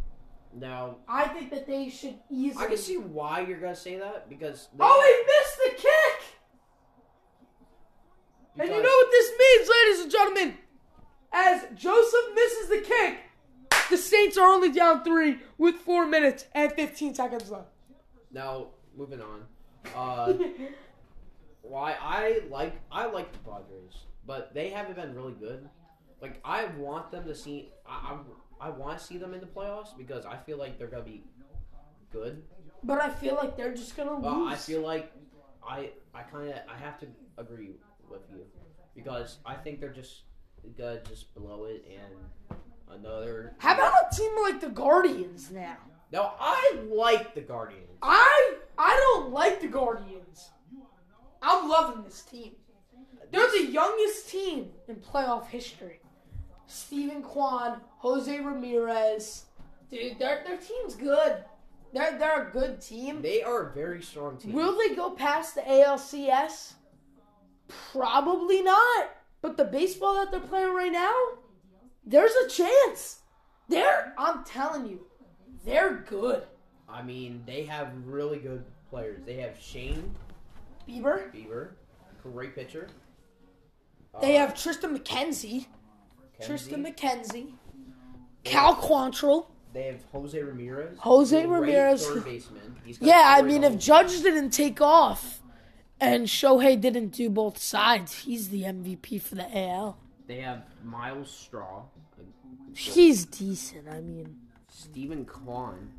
Now, 0.52 0.96
I 1.06 1.28
think 1.28 1.50
that 1.50 1.66
they 1.66 1.90
should 1.90 2.14
easily. 2.30 2.64
I 2.64 2.68
can 2.68 2.78
see 2.78 2.96
why 2.96 3.40
you're 3.40 3.60
gonna 3.60 3.76
say 3.76 3.98
that 3.98 4.28
because 4.28 4.68
they, 4.72 4.84
Oh, 4.84 5.02
he 5.06 5.26
missed 5.26 5.76
the 5.76 5.82
kick! 5.82 6.36
And 8.58 8.68
you 8.70 8.82
know 8.82 8.88
what 8.88 9.10
this 9.10 9.32
means, 9.38 9.68
ladies 9.68 10.00
and 10.02 10.10
gentlemen? 10.10 10.58
As 11.30 11.66
Joseph 11.74 12.34
misses 12.34 12.68
the 12.70 12.78
kick, 12.78 13.18
the 13.90 13.98
Saints 13.98 14.38
are 14.38 14.50
only 14.50 14.72
down 14.72 15.04
three 15.04 15.40
with 15.58 15.74
four 15.76 16.06
minutes 16.06 16.46
and 16.54 16.72
15 16.72 17.14
seconds 17.14 17.50
left. 17.50 17.68
Now, 18.32 18.68
moving 18.96 19.20
on. 19.20 19.42
Uh, 19.94 20.32
why 21.62 21.96
I 22.00 22.40
like 22.50 22.74
I 22.90 23.06
like 23.06 23.32
the 23.32 23.38
Padres, 23.38 24.04
but 24.26 24.54
they 24.54 24.70
haven't 24.70 24.96
been 24.96 25.14
really 25.14 25.34
good. 25.34 25.68
Like 26.20 26.40
I 26.44 26.66
want 26.78 27.10
them 27.10 27.24
to 27.26 27.34
see. 27.34 27.70
I 27.86 28.16
I, 28.60 28.68
I 28.68 28.70
want 28.70 28.98
to 28.98 29.04
see 29.04 29.18
them 29.18 29.34
in 29.34 29.40
the 29.40 29.46
playoffs 29.46 29.96
because 29.96 30.24
I 30.24 30.36
feel 30.36 30.58
like 30.58 30.78
they're 30.78 30.86
gonna 30.88 31.02
be 31.04 31.24
good. 32.12 32.42
but 32.82 33.00
I 33.02 33.10
feel 33.10 33.34
like 33.34 33.56
they're 33.56 33.74
just 33.74 33.96
gonna 33.96 34.18
But 34.20 34.32
lose. 34.36 34.52
I 34.52 34.56
feel 34.56 34.80
like 34.82 35.12
I 35.66 35.90
I 36.14 36.22
kind 36.22 36.48
of 36.48 36.54
I 36.68 36.76
have 36.78 36.98
to 37.00 37.06
agree 37.38 37.72
with 38.08 38.22
you 38.30 38.44
because 38.94 39.38
I 39.44 39.54
think 39.54 39.80
they're 39.80 39.92
just 39.92 40.22
gonna 40.78 41.00
just 41.08 41.34
blow 41.34 41.64
it 41.64 41.84
and 41.90 42.58
another. 43.00 43.54
How 43.58 43.74
about 43.74 43.92
a 44.12 44.16
team 44.16 44.30
like 44.42 44.60
the 44.60 44.68
Guardians 44.68 45.50
now? 45.50 45.76
No, 46.12 46.32
I 46.38 46.78
like 46.88 47.34
the 47.34 47.40
Guardians. 47.40 47.98
I 48.00 48.54
I 48.78 48.96
don't 48.96 49.32
like 49.32 49.60
the 49.60 49.68
Guardians. 49.68 50.50
I'm 51.42 51.68
loving 51.68 52.04
this 52.04 52.22
team. 52.22 52.52
They're 53.30 53.50
the 53.50 53.66
youngest 53.70 54.28
team 54.30 54.70
in 54.88 54.96
playoff 54.96 55.48
history. 55.48 56.00
Steven 56.66 57.22
Kwan, 57.22 57.80
Jose 57.98 58.40
Ramirez. 58.40 59.44
Dude, 59.90 60.18
their 60.18 60.42
their 60.44 60.56
team's 60.56 60.94
good. 60.94 61.44
They're 61.92 62.18
they're 62.18 62.48
a 62.48 62.50
good 62.50 62.80
team. 62.80 63.22
They 63.22 63.42
are 63.42 63.68
a 63.68 63.74
very 63.74 64.02
strong 64.02 64.36
team. 64.36 64.52
Will 64.52 64.76
they 64.76 64.94
go 64.94 65.10
past 65.10 65.54
the 65.54 65.60
ALCS? 65.62 66.74
Probably 67.92 68.62
not. 68.62 69.10
But 69.42 69.56
the 69.56 69.64
baseball 69.64 70.14
that 70.14 70.30
they're 70.30 70.40
playing 70.40 70.74
right 70.74 70.92
now, 70.92 71.14
there's 72.04 72.34
a 72.34 72.48
chance. 72.48 73.20
They're 73.68 74.12
I'm 74.18 74.44
telling 74.44 74.86
you, 74.86 75.06
they're 75.64 76.04
good. 76.08 76.42
I 76.88 77.02
mean, 77.02 77.42
they 77.46 77.64
have 77.64 77.88
really 78.04 78.38
good 78.38 78.64
players. 78.90 79.20
They 79.26 79.34
have 79.36 79.58
Shane 79.60 80.14
Bieber. 80.88 81.32
Bieber, 81.34 81.70
great 82.22 82.54
pitcher. 82.54 82.88
They 84.20 84.36
Uh, 84.36 84.46
have 84.46 84.54
Triston 84.54 84.96
McKenzie. 84.96 85.66
Kenzie. 86.40 86.72
Triston 86.74 86.86
McKenzie. 86.86 87.52
Cal 88.44 88.76
Quantrill. 88.76 89.46
They 89.72 89.82
have 89.84 90.02
Jose 90.12 90.40
Ramirez. 90.40 90.98
Jose 91.00 91.44
Ramirez. 91.46 92.06
third 92.06 92.24
baseman. 92.24 92.76
Yeah, 93.00 93.34
I 93.36 93.42
mean, 93.42 93.64
if. 93.64 93.78
Judge 93.78 94.22
didn't 94.22 94.50
take 94.50 94.80
off 94.80 95.42
and 96.00 96.26
Shohei 96.26 96.80
didn't 96.80 97.08
do 97.08 97.28
both 97.28 97.58
sides, 97.58 98.12
he's 98.20 98.48
the 98.50 98.62
MVP 98.62 99.20
for 99.20 99.34
the 99.34 99.46
AL. 99.58 99.98
they 100.26 100.40
have 100.40 100.62
Myles 100.84 101.30
Straw, 101.30 101.82
He's 102.74 103.24
decent. 103.24 103.88
I 103.88 104.00
mean, 104.00 104.36
Steven 104.76 105.24
Kwan. 105.24 105.90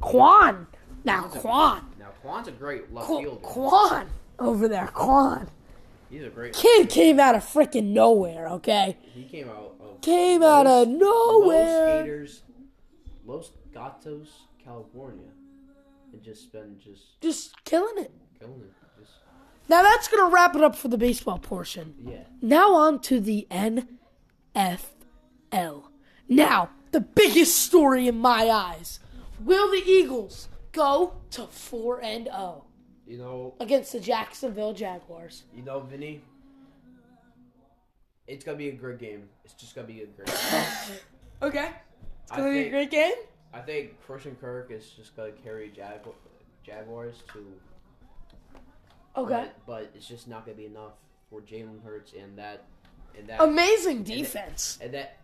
Kwan. 0.00 0.66
Now, 1.04 1.22
Kwan. 1.22 1.86
Now 1.98 2.08
Kwan's 2.20 2.48
a 2.48 2.52
great 2.52 2.92
left 2.92 3.06
Qu- 3.06 3.20
fielder. 3.22 3.40
Kwan 3.40 4.06
over 4.38 4.68
there. 4.68 4.88
Kwan. 4.88 5.48
He's 6.10 6.22
a 6.22 6.28
great. 6.28 6.52
Kid 6.52 6.90
came 6.90 7.18
out 7.18 7.34
of 7.34 7.42
freaking 7.42 7.92
nowhere, 7.92 8.48
okay? 8.50 8.98
He 9.14 9.24
came 9.24 9.48
out 9.48 9.74
of 9.80 10.00
Came 10.02 10.42
out 10.42 10.66
of 10.66 10.86
Los 10.88 10.98
nowhere. 11.00 12.02
Gators, 12.02 12.42
Los 13.24 13.50
Gatos, 13.72 14.28
California, 14.62 15.30
and 16.12 16.22
just 16.22 16.52
been 16.52 16.78
just 16.78 17.18
Just 17.22 17.64
killing 17.64 17.96
it. 18.04 18.12
killing 18.38 18.60
it. 18.60 18.72
Just 19.00 19.12
Now, 19.68 19.82
that's 19.82 20.08
going 20.08 20.28
to 20.28 20.32
wrap 20.32 20.54
it 20.54 20.62
up 20.62 20.76
for 20.76 20.88
the 20.88 20.98
baseball 20.98 21.38
portion. 21.38 21.94
yeah. 22.04 22.24
Now 22.42 22.74
on 22.74 23.00
to 23.00 23.18
the 23.18 23.46
NFL. 23.50 23.86
Now, 26.28 26.70
the 26.96 27.02
biggest 27.02 27.56
story 27.56 28.08
in 28.08 28.18
my 28.18 28.48
eyes. 28.48 29.00
Will 29.44 29.70
the 29.70 29.82
Eagles 29.86 30.48
go 30.72 31.12
to 31.32 31.46
4 31.46 32.02
and 32.02 32.24
0 32.24 32.64
You 33.06 33.18
know, 33.18 33.54
against 33.60 33.92
the 33.92 34.00
Jacksonville 34.00 34.72
Jaguars? 34.72 35.44
you 35.54 35.62
know, 35.62 35.80
Vinny. 35.80 36.22
It's 38.26 38.44
gonna 38.46 38.56
be 38.56 38.70
a 38.70 38.72
great 38.72 38.98
game. 38.98 39.28
It's 39.44 39.52
just 39.52 39.74
gonna 39.74 39.86
be 39.86 40.00
a 40.02 40.06
great. 40.06 40.26
Game. 40.28 40.96
Okay. 41.42 41.68
It's 42.22 42.32
going 42.34 42.48
to 42.48 42.60
be 42.62 42.66
a 42.68 42.70
great 42.70 42.90
game. 42.90 43.12
I 43.52 43.60
think 43.60 44.00
Christian 44.06 44.36
Kirk 44.40 44.70
is 44.70 44.88
just 44.88 45.14
gonna 45.14 45.32
carry 45.32 45.68
Jagu- 45.68 46.14
Jaguars 46.64 47.16
to. 47.34 47.44
Okay. 49.18 49.48
But, 49.66 49.66
but 49.66 49.90
it's 49.94 50.08
just 50.08 50.28
not 50.28 50.46
gonna 50.46 50.56
be 50.56 50.64
enough 50.64 50.94
for 51.28 51.42
Jalen 51.42 51.84
Hurts 51.84 52.14
and 52.14 52.38
that 52.38 52.64
and 53.18 53.28
that 53.28 53.42
Amazing 53.42 54.02
defense. 54.02 54.78
and 54.80 54.94
that 54.94 55.15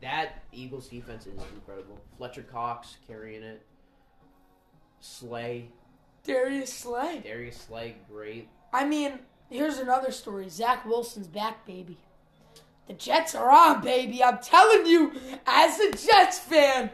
that 0.00 0.42
Eagles 0.52 0.88
defense 0.88 1.26
is 1.26 1.40
incredible. 1.54 1.98
Fletcher 2.16 2.42
Cox 2.42 2.96
carrying 3.06 3.42
it. 3.42 3.62
Slay, 5.00 5.70
Darius 6.24 6.72
Slay. 6.72 7.20
Darius 7.20 7.56
Slay, 7.56 7.96
great. 8.10 8.48
I 8.72 8.84
mean, 8.84 9.20
here's 9.48 9.78
another 9.78 10.10
story. 10.10 10.48
Zach 10.48 10.84
Wilson's 10.84 11.28
back, 11.28 11.64
baby. 11.66 11.98
The 12.86 12.94
Jets 12.94 13.34
are 13.34 13.50
on, 13.50 13.82
baby. 13.82 14.24
I'm 14.24 14.38
telling 14.38 14.86
you, 14.86 15.12
as 15.46 15.78
a 15.78 15.92
Jets 15.92 16.38
fan, 16.38 16.90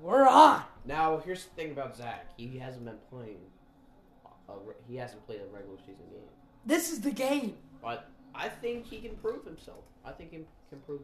we're 0.00 0.26
on. 0.26 0.62
Now 0.84 1.20
here's 1.24 1.44
the 1.44 1.50
thing 1.54 1.72
about 1.72 1.96
Zach. 1.96 2.26
He 2.36 2.58
hasn't 2.58 2.84
been 2.84 2.98
playing. 3.10 3.38
A, 4.48 4.52
he 4.88 4.96
hasn't 4.96 5.24
played 5.26 5.40
a 5.40 5.54
regular 5.54 5.78
season 5.78 6.04
game, 6.10 6.20
This 6.66 6.90
is 6.90 7.00
the 7.00 7.10
game. 7.12 7.56
but 7.82 8.08
I 8.34 8.48
think 8.48 8.86
he 8.86 8.98
can 8.98 9.14
prove 9.16 9.44
himself. 9.44 9.84
I 10.04 10.10
think 10.12 10.30
he 10.30 10.38
can 10.38 10.46
prove 10.70 10.84
prove 10.86 11.00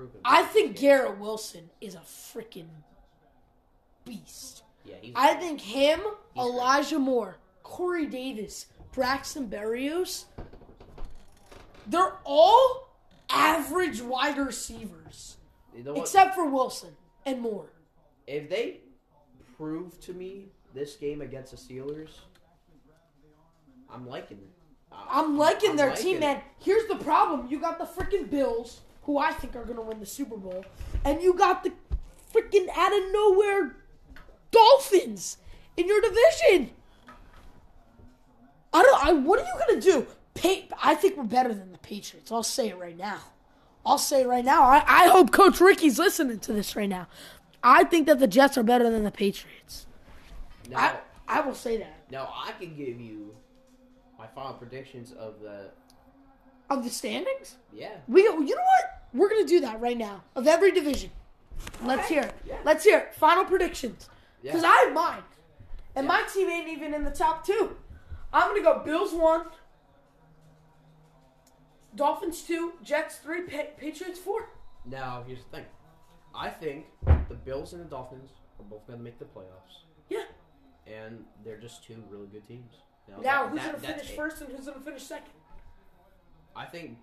himself. 0.00 0.22
I 0.24 0.42
think 0.44 0.76
Garrett 0.76 1.18
Wilson 1.18 1.70
is 1.80 1.94
a 1.94 2.00
freaking 2.00 2.68
beast. 4.04 4.62
Yeah. 4.84 4.94
I 5.14 5.34
think 5.34 5.60
him, 5.60 6.00
He's 6.00 6.08
great. 6.34 6.42
Elijah 6.44 6.98
Moore, 6.98 7.38
Corey 7.62 8.06
Davis, 8.06 8.66
Braxton 8.92 9.48
Berrios, 9.48 10.24
they're 11.86 12.14
all 12.24 12.88
average 13.28 14.00
wide 14.00 14.38
receivers, 14.38 15.36
you 15.76 15.84
know 15.84 15.94
except 15.94 16.34
for 16.34 16.46
Wilson 16.46 16.96
and 17.26 17.40
Moore. 17.40 17.70
if 18.26 18.48
they 18.48 18.80
prove 19.56 20.00
to 20.00 20.12
me 20.12 20.46
this 20.74 20.96
game 20.96 21.20
against 21.20 21.52
the 21.52 21.56
Steelers, 21.56 22.10
I'm 23.92 24.06
liking 24.08 24.38
it. 24.38 24.50
I'm 24.92 25.36
liking 25.38 25.70
I'm 25.70 25.76
their 25.76 25.90
liking 25.90 26.04
team, 26.04 26.16
it. 26.16 26.20
man. 26.20 26.40
Here's 26.58 26.86
the 26.88 26.96
problem: 26.96 27.46
you 27.48 27.60
got 27.60 27.78
the 27.78 27.84
freaking 27.84 28.28
Bills, 28.30 28.80
who 29.02 29.18
I 29.18 29.32
think 29.32 29.56
are 29.56 29.64
gonna 29.64 29.82
win 29.82 30.00
the 30.00 30.06
Super 30.06 30.36
Bowl, 30.36 30.64
and 31.04 31.22
you 31.22 31.34
got 31.34 31.64
the 31.64 31.72
freaking 32.32 32.68
out 32.76 32.92
of 32.92 33.12
nowhere 33.12 33.76
Dolphins 34.50 35.38
in 35.76 35.86
your 35.86 36.00
division. 36.00 36.70
I 38.72 38.82
don't. 38.82 39.04
I. 39.04 39.12
What 39.12 39.40
are 39.40 39.44
you 39.44 39.66
gonna 39.66 39.80
do? 39.80 40.06
Pa- 40.34 40.76
I 40.82 40.94
think 40.94 41.16
we're 41.16 41.24
better 41.24 41.52
than 41.52 41.72
the 41.72 41.78
Patriots. 41.78 42.30
I'll 42.30 42.42
say 42.42 42.68
it 42.68 42.78
right 42.78 42.96
now. 42.96 43.18
I'll 43.84 43.98
say 43.98 44.22
it 44.22 44.28
right 44.28 44.44
now. 44.44 44.62
I, 44.62 44.84
I 44.86 45.08
hope 45.08 45.32
Coach 45.32 45.60
Ricky's 45.60 45.98
listening 45.98 46.38
to 46.40 46.52
this 46.52 46.76
right 46.76 46.88
now. 46.88 47.08
I 47.62 47.84
think 47.84 48.06
that 48.06 48.18
the 48.18 48.28
Jets 48.28 48.56
are 48.56 48.62
better 48.62 48.88
than 48.90 49.04
the 49.04 49.10
Patriots. 49.10 49.86
Now, 50.68 50.78
I 50.78 51.38
I 51.38 51.40
will 51.40 51.54
say 51.54 51.78
that 51.78 52.04
now 52.10 52.32
I 52.32 52.52
can 52.52 52.76
give 52.76 53.00
you 53.00 53.34
my 54.18 54.26
final 54.28 54.52
predictions 54.54 55.12
of 55.12 55.40
the 55.40 55.70
of 56.70 56.84
the 56.84 56.90
standings. 56.90 57.56
yeah. 57.72 57.96
We, 58.08 58.22
you 58.22 58.38
know 58.38 58.54
what? 58.56 59.02
We're 59.12 59.28
gonna 59.28 59.44
do 59.46 59.60
that 59.60 59.80
right 59.80 59.98
now 59.98 60.22
of 60.36 60.46
every 60.46 60.70
division. 60.70 61.10
Let's 61.82 62.04
Okay. 62.06 62.14
hear 62.14 62.22
it. 62.22 62.34
Yeah. 62.46 62.58
Let's 62.64 62.84
hear 62.84 62.98
it. 62.98 63.14
Final 63.14 63.44
predictions. 63.44 64.08
Yeah. 64.42 64.52
Because 64.52 64.64
I 64.64 64.74
have 64.84 64.92
mine, 64.94 65.22
and 65.96 66.06
Yeah. 66.06 66.12
my 66.12 66.22
team 66.32 66.48
ain't 66.48 66.68
even 66.68 66.94
in 66.94 67.04
the 67.04 67.10
top 67.10 67.44
two. 67.44 67.76
I'm 68.32 68.50
gonna 68.50 68.62
go 68.62 68.78
Bills 68.84 69.12
one, 69.12 69.46
Dolphins 71.96 72.42
two, 72.42 72.74
Jets 72.82 73.16
three, 73.16 73.42
pa- 73.42 73.72
Patriots 73.76 74.18
four. 74.18 74.48
Now 74.86 75.24
here's 75.26 75.42
the 75.44 75.50
thing. 75.56 75.64
I 76.34 76.48
think 76.48 76.86
the 77.28 77.34
Bills 77.34 77.72
and 77.72 77.82
the 77.84 77.88
Dolphins 77.88 78.30
are 78.60 78.64
both 78.64 78.86
going 78.86 78.98
to 79.00 79.04
make 79.04 79.18
the 79.18 79.24
playoffs, 79.24 79.82
Yeah. 80.08 80.24
and 80.86 81.24
they're 81.44 81.58
just 81.58 81.82
two 81.84 82.02
really 82.08 82.28
good 82.28 82.46
teams. 82.46 82.72
Now 83.08 83.20
that- 83.20 83.48
who's 83.50 83.60
that- 83.60 83.72
gonna 83.72 83.78
finish 83.94 84.10
it. 84.10 84.16
first 84.16 84.40
and 84.40 84.52
who's 84.52 84.66
gonna 84.66 84.80
finish 84.80 85.02
second? 85.02 85.32
I 86.56 86.64
think 86.66 86.96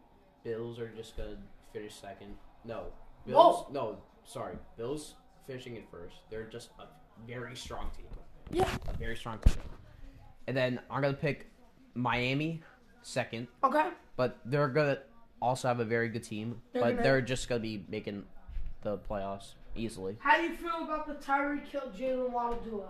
Bills 0.44 0.80
are 0.80 0.89
just 0.89 1.18
going 1.18 1.30
to 1.32 1.38
finish 1.74 1.96
second. 1.96 2.36
No, 2.66 2.86
Whoa. 3.25 3.32
Bills. 3.34 3.66
No, 3.72 3.98
sorry, 4.25 4.56
Bills 4.77 5.16
finishing 5.46 5.75
it 5.75 5.86
first. 5.92 6.18
They're 6.30 6.46
just 6.50 6.70
a 6.80 6.86
very 7.27 7.56
strong 7.56 7.89
team. 7.96 8.06
Yeah. 8.51 8.70
a 8.88 8.98
very 8.98 9.16
strong 9.16 9.39
team. 9.39 9.56
And 10.48 10.56
then 10.56 10.80
I'm 10.89 11.01
gonna 11.01 11.13
pick 11.13 11.48
Miami 11.96 12.62
second, 13.01 13.48
Okay. 13.63 13.89
but 14.16 14.38
they're 14.46 14.70
gonna 14.70 15.00
also 15.42 15.68
have 15.68 15.82
a 15.82 15.86
very 15.86 16.08
good 16.08 16.24
team. 16.24 16.62
They're 16.72 16.82
but 16.82 16.89
gonna- 16.92 17.04
they're 17.04 17.22
just 17.22 17.50
gonna 17.50 17.60
be 17.60 17.86
making 17.89 18.25
the 18.84 18.98
playoffs 18.98 19.56
easily. 19.75 20.16
How 20.22 20.38
do 20.38 20.44
you 20.44 20.56
feel 20.56 20.84
about 20.84 21.08
the 21.08 21.16
Tyreek 21.16 21.66
Hill 21.68 21.92
Jalen 21.94 22.30
Waddle 22.32 22.60
duo? 22.62 22.88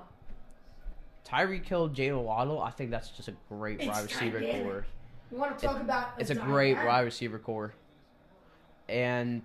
Tyreek 1.25 1.65
Hill, 1.65 1.89
Jalen 1.89 2.23
Waddle. 2.23 2.61
I 2.61 2.69
think 2.71 2.91
that's 2.91 3.09
just 3.09 3.27
a 3.27 3.35
great 3.49 3.79
It's 3.81 3.87
wide 3.89 4.03
receiver 4.03 4.39
core. 4.41 4.85
You 5.31 5.37
want 5.37 5.57
to 5.59 5.65
talk 5.67 5.81
about? 5.81 6.09
It's 6.17 6.29
a 6.29 6.35
great 6.35 6.75
wide 6.75 7.01
receiver 7.01 7.39
core. 7.39 7.73
And 8.89 9.43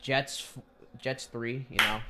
Jets, 0.00 0.52
Jets 0.98 1.26
three. 1.26 1.66
You 1.70 1.76
know, 1.78 2.00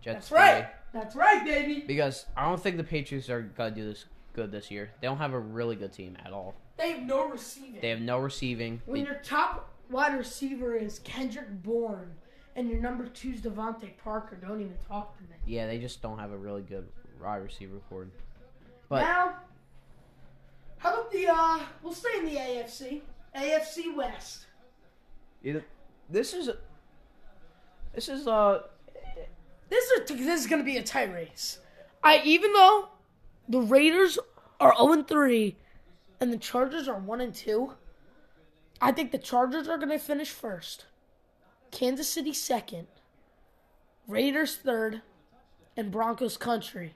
Jets 0.00 0.28
That's 0.28 0.32
right. 0.32 0.60
three. 0.64 1.00
That's 1.00 1.14
right, 1.16 1.44
baby. 1.44 1.84
Because 1.86 2.26
I 2.36 2.44
don't 2.48 2.60
think 2.60 2.76
the 2.76 2.84
Patriots 2.84 3.30
are 3.30 3.42
gonna 3.42 3.70
do 3.70 3.84
this 3.88 4.06
good 4.32 4.50
this 4.50 4.70
year. 4.70 4.90
They 5.00 5.06
don't 5.06 5.18
have 5.18 5.32
a 5.32 5.38
really 5.38 5.76
good 5.76 5.92
team 5.92 6.16
at 6.24 6.32
all. 6.32 6.54
They 6.76 6.92
have 6.92 7.02
no 7.02 7.28
receiving. 7.28 7.80
They 7.80 7.90
have 7.90 8.00
no 8.00 8.18
receiving. 8.18 8.82
when 8.86 9.00
They- 9.04 9.06
your 9.10 9.20
top 9.20 9.70
wide 9.90 10.16
receiver 10.16 10.74
is 10.74 10.98
Kendrick 11.00 11.62
Bourne 11.62 12.14
and 12.56 12.68
your 12.68 12.80
number 12.80 13.06
two 13.06 13.30
is 13.30 13.40
DeVante 13.40 13.96
Parker, 13.98 14.36
don't 14.36 14.60
even 14.60 14.76
talk 14.88 15.16
to 15.18 15.22
me. 15.24 15.36
yeah, 15.46 15.66
they 15.66 15.78
just 15.78 16.02
don't 16.02 16.18
have 16.18 16.32
a 16.32 16.36
really 16.36 16.62
good 16.62 16.88
wide 17.22 17.36
receiver 17.38 17.78
core. 17.88 18.08
But 18.88 19.02
now, 19.02 19.36
the? 21.12 21.28
uh 21.28 21.60
We'll 21.82 21.92
stay 21.92 22.18
in 22.18 22.26
the 22.26 22.36
AFC. 22.36 23.00
AFC 23.36 23.94
West. 23.94 24.46
This 26.08 26.34
is 26.34 26.50
this 27.94 28.08
is 28.08 28.26
uh 28.26 28.62
This 29.68 29.84
is 29.90 30.08
this 30.08 30.40
is 30.40 30.46
gonna 30.46 30.64
be 30.64 30.76
a 30.76 30.82
tight 30.82 31.12
race. 31.12 31.58
I 32.02 32.20
even 32.24 32.52
though 32.52 32.88
the 33.48 33.60
Raiders 33.60 34.18
are 34.58 34.74
0 34.76 34.92
and 34.92 35.08
3 35.08 35.56
and 36.20 36.32
the 36.32 36.36
Chargers 36.38 36.86
are 36.88 36.98
1 36.98 37.20
and 37.20 37.34
2, 37.34 37.72
I 38.80 38.92
think 38.92 39.10
the 39.10 39.18
Chargers 39.18 39.68
are 39.68 39.78
gonna 39.78 39.98
finish 39.98 40.30
first. 40.30 40.86
Kansas 41.70 42.08
City 42.08 42.32
second, 42.32 42.88
Raiders 44.08 44.56
third, 44.56 45.02
and 45.76 45.90
Broncos 45.92 46.36
country. 46.36 46.94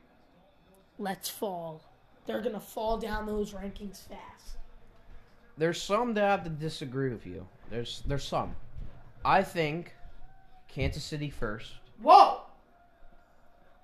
Let's 0.99 1.29
fall. 1.29 1.83
They're 2.27 2.41
gonna 2.41 2.61
fall 2.61 2.99
down 2.99 3.27
those 3.27 3.53
rankings 3.53 4.07
fast. 4.09 4.57
there's 5.57 5.81
some 5.81 6.15
that 6.15 6.23
have 6.23 6.45
to 6.45 6.51
disagree 6.51 7.11
with 7.11 7.27
you. 7.27 7.47
There's 7.71 8.03
there's 8.07 8.25
some. 8.25 8.57
I 9.25 9.43
think 9.43 9.95
Kansas 10.69 11.05
City 11.05 11.31
first. 11.31 11.75
Whoa. 12.01 12.41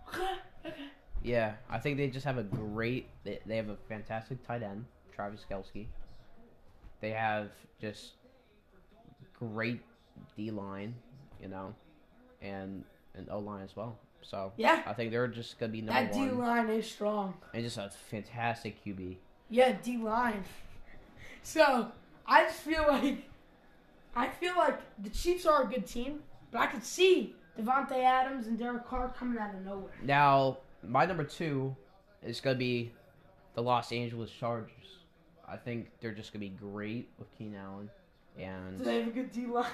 Okay. 0.09 0.25
Okay. 0.67 0.75
Yeah, 1.23 1.55
I 1.69 1.79
think 1.79 1.97
they 1.97 2.09
just 2.09 2.25
have 2.27 2.39
a 2.39 2.43
great. 2.43 3.07
They, 3.25 3.39
they 3.47 3.57
have 3.57 3.69
a 3.69 3.77
fantastic 3.89 4.45
tight 4.47 4.63
end, 4.63 4.85
Travis 5.15 5.45
Kelce. 5.51 5.87
They 7.01 7.11
have 7.11 7.51
just 7.81 8.13
great 9.39 9.81
D 10.37 10.51
line, 10.51 10.95
you 11.41 11.49
know, 11.49 11.75
and 12.43 12.85
an 13.15 13.29
O 13.31 13.39
line 13.39 13.63
as 13.65 13.77
well. 13.77 13.99
So 14.23 14.53
Yeah. 14.57 14.83
I 14.87 14.93
think 14.93 15.11
they're 15.11 15.29
just 15.29 15.59
gonna 15.59 15.73
be 15.73 15.81
number 15.83 16.01
That 16.03 16.13
D 16.13 16.21
one 16.21 16.39
line 16.39 16.69
is 16.71 16.91
strong. 16.91 17.35
and 17.55 17.63
just 17.63 17.79
a 17.79 17.91
fantastic 17.91 18.83
QB. 18.85 19.17
Yeah, 19.49 19.77
D 19.83 19.97
line. 19.99 20.45
So 21.43 21.91
I 22.27 22.45
just 22.45 22.61
feel 22.61 22.85
like 22.87 23.25
I 24.15 24.29
feel 24.29 24.55
like 24.57 24.79
the 25.03 25.09
Chiefs 25.09 25.47
are 25.47 25.63
a 25.63 25.67
good 25.67 25.87
team, 25.87 26.23
but 26.51 26.61
I 26.61 26.67
could 26.67 26.85
see 26.85 27.35
Davante 27.59 27.93
Adams 28.05 28.47
and 28.47 28.59
Derek 28.59 28.87
Carr 28.87 29.09
coming 29.19 29.39
out 29.39 29.55
of 29.55 29.65
nowhere. 29.65 29.95
Now 30.03 30.59
my 30.83 31.07
number 31.07 31.25
two 31.25 31.75
is 32.23 32.41
gonna 32.41 32.57
be 32.57 32.93
the 33.55 33.63
Los 33.63 33.91
Angeles 33.91 34.31
Chargers. 34.31 34.99
I 35.49 35.57
think 35.57 35.91
they're 36.01 36.13
just 36.13 36.33
gonna 36.33 36.41
be 36.45 36.51
great 36.51 37.09
with 37.19 37.29
Keenan 37.39 37.59
Allen, 37.59 37.91
Do 38.37 38.43
and 38.45 38.79
they 38.79 38.99
have 39.01 39.09
a 39.09 39.11
good 39.13 39.33
D 39.33 39.47
line? 39.47 39.65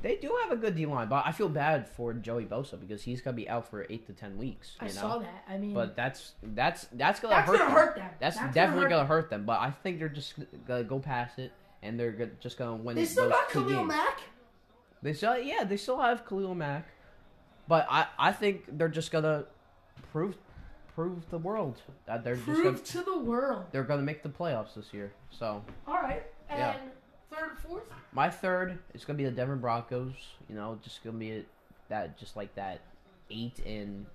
They 0.00 0.16
do 0.16 0.36
have 0.42 0.50
a 0.52 0.56
good 0.56 0.74
D 0.74 0.86
line, 0.86 1.08
but 1.08 1.24
I 1.26 1.32
feel 1.32 1.48
bad 1.48 1.88
for 1.88 2.12
Joey 2.14 2.44
Bosa 2.46 2.80
because 2.80 3.02
he's 3.02 3.20
gonna 3.20 3.36
be 3.36 3.48
out 3.48 3.68
for 3.68 3.86
eight 3.90 4.06
to 4.06 4.12
ten 4.12 4.36
weeks. 4.38 4.76
You 4.80 4.86
I 4.86 4.90
know? 4.90 4.92
saw 4.94 5.18
that. 5.18 5.44
I 5.48 5.58
mean, 5.58 5.74
But 5.74 5.94
that's 5.94 6.32
that's 6.42 6.86
that's 6.92 7.20
gonna 7.20 7.34
that's 7.34 7.48
hurt 7.48 7.58
gonna 7.58 7.68
them. 7.70 7.76
hurt 7.86 7.96
them. 7.96 8.10
That's, 8.18 8.36
gonna 8.38 8.52
definitely 8.52 8.82
hurt 8.84 8.90
gonna 8.90 9.06
hurt 9.06 9.30
them. 9.30 9.44
But 9.44 9.60
I 9.60 9.70
think 9.70 9.98
they're 9.98 10.08
just 10.08 10.34
gonna 10.66 10.82
go 10.84 10.98
past 10.98 11.38
it, 11.38 11.52
and 11.82 12.00
they're 12.00 12.30
just 12.40 12.56
gonna 12.58 12.76
win. 12.76 12.96
They 12.96 13.04
still 13.04 13.24
those 13.24 13.32
got 13.32 13.48
Khalil 13.50 13.68
games. 13.68 13.88
Mack. 13.88 14.20
They 15.02 15.12
still, 15.12 15.38
yeah, 15.38 15.64
they 15.64 15.76
still 15.76 15.98
have 16.00 16.26
Khalil 16.26 16.54
Mack, 16.54 16.86
but 17.68 17.86
I 17.90 18.06
I 18.18 18.32
think 18.32 18.64
they're 18.78 18.88
just 18.88 19.10
gonna 19.12 19.44
prove 20.12 20.36
prove 20.94 21.28
the 21.30 21.38
world 21.38 21.80
that 22.06 22.22
they're 22.24 22.34
just 22.34 22.44
Prove 22.46 22.64
gonna, 22.64 22.78
to 22.78 23.02
the 23.02 23.18
world. 23.18 23.64
they're 23.72 23.82
gonna 23.84 24.02
make 24.02 24.22
the 24.22 24.28
playoffs 24.28 24.74
this 24.74 24.92
year. 24.92 25.12
So 25.30 25.62
All 25.86 25.94
right, 25.94 26.24
and 26.50 26.58
Yeah. 26.58 26.76
third, 27.30 27.56
fourth. 27.66 27.84
My 28.12 28.28
third 28.30 28.78
is 28.94 29.04
gonna 29.04 29.16
be 29.16 29.24
the 29.24 29.30
Denver 29.30 29.56
Broncos. 29.56 30.12
You 30.48 30.54
know, 30.54 30.78
just 30.82 31.02
gonna 31.04 31.16
be 31.18 31.44
that 31.88 32.18
just 32.18 32.36
like 32.36 32.54
that 32.54 32.80
eight 33.30 33.58
and 33.66 34.06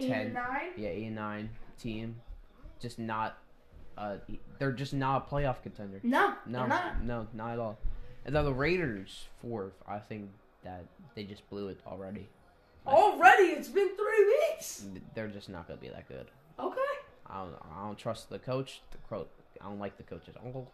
Eight 0.00 0.08
Ten. 0.08 0.20
and 0.26 0.34
nine. 0.34 0.70
yeah 0.76 0.88
eight 0.90 1.06
and 1.06 1.16
nine 1.16 1.50
team, 1.80 2.16
just 2.80 2.98
not. 2.98 3.38
Uh, 3.96 4.16
they're 4.60 4.70
just 4.70 4.94
not 4.94 5.26
a 5.28 5.34
playoff 5.34 5.60
contender. 5.62 5.98
No, 6.04 6.34
No, 6.46 6.66
not. 6.66 7.02
no, 7.02 7.26
not 7.34 7.50
at 7.54 7.58
all. 7.58 7.78
And 8.24 8.34
then 8.36 8.44
the 8.44 8.52
Raiders 8.52 9.26
fourth. 9.42 9.72
I 9.88 9.98
think 9.98 10.30
that 10.62 10.84
they 11.16 11.24
just 11.24 11.48
blew 11.50 11.66
it 11.68 11.80
already. 11.86 12.28
Already, 12.86 13.44
it's 13.48 13.68
been 13.68 13.88
three 13.96 14.24
weeks. 14.52 14.84
They're 15.14 15.26
just 15.28 15.48
not 15.48 15.66
gonna 15.66 15.80
be 15.80 15.88
that 15.88 16.06
good. 16.08 16.26
Okay. 16.60 16.78
I 17.26 17.38
don't. 17.42 17.54
I 17.76 17.84
don't 17.86 17.98
trust 17.98 18.30
the 18.30 18.38
coach. 18.38 18.82
The 18.92 18.98
coach. 19.08 19.28
I 19.60 19.64
don't 19.64 19.80
like 19.80 19.96
the 19.96 20.04
coach 20.04 20.28
at 20.28 20.36
all. 20.36 20.70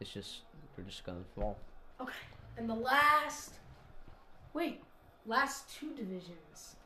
It's 0.00 0.10
just 0.10 0.40
they're 0.76 0.84
just 0.84 1.04
gonna 1.04 1.18
fall. 1.34 1.58
Okay. 2.00 2.12
And 2.56 2.68
the 2.68 2.74
last, 2.74 3.52
wait, 4.52 4.82
last 5.26 5.74
two 5.74 5.94
divisions. 5.94 6.76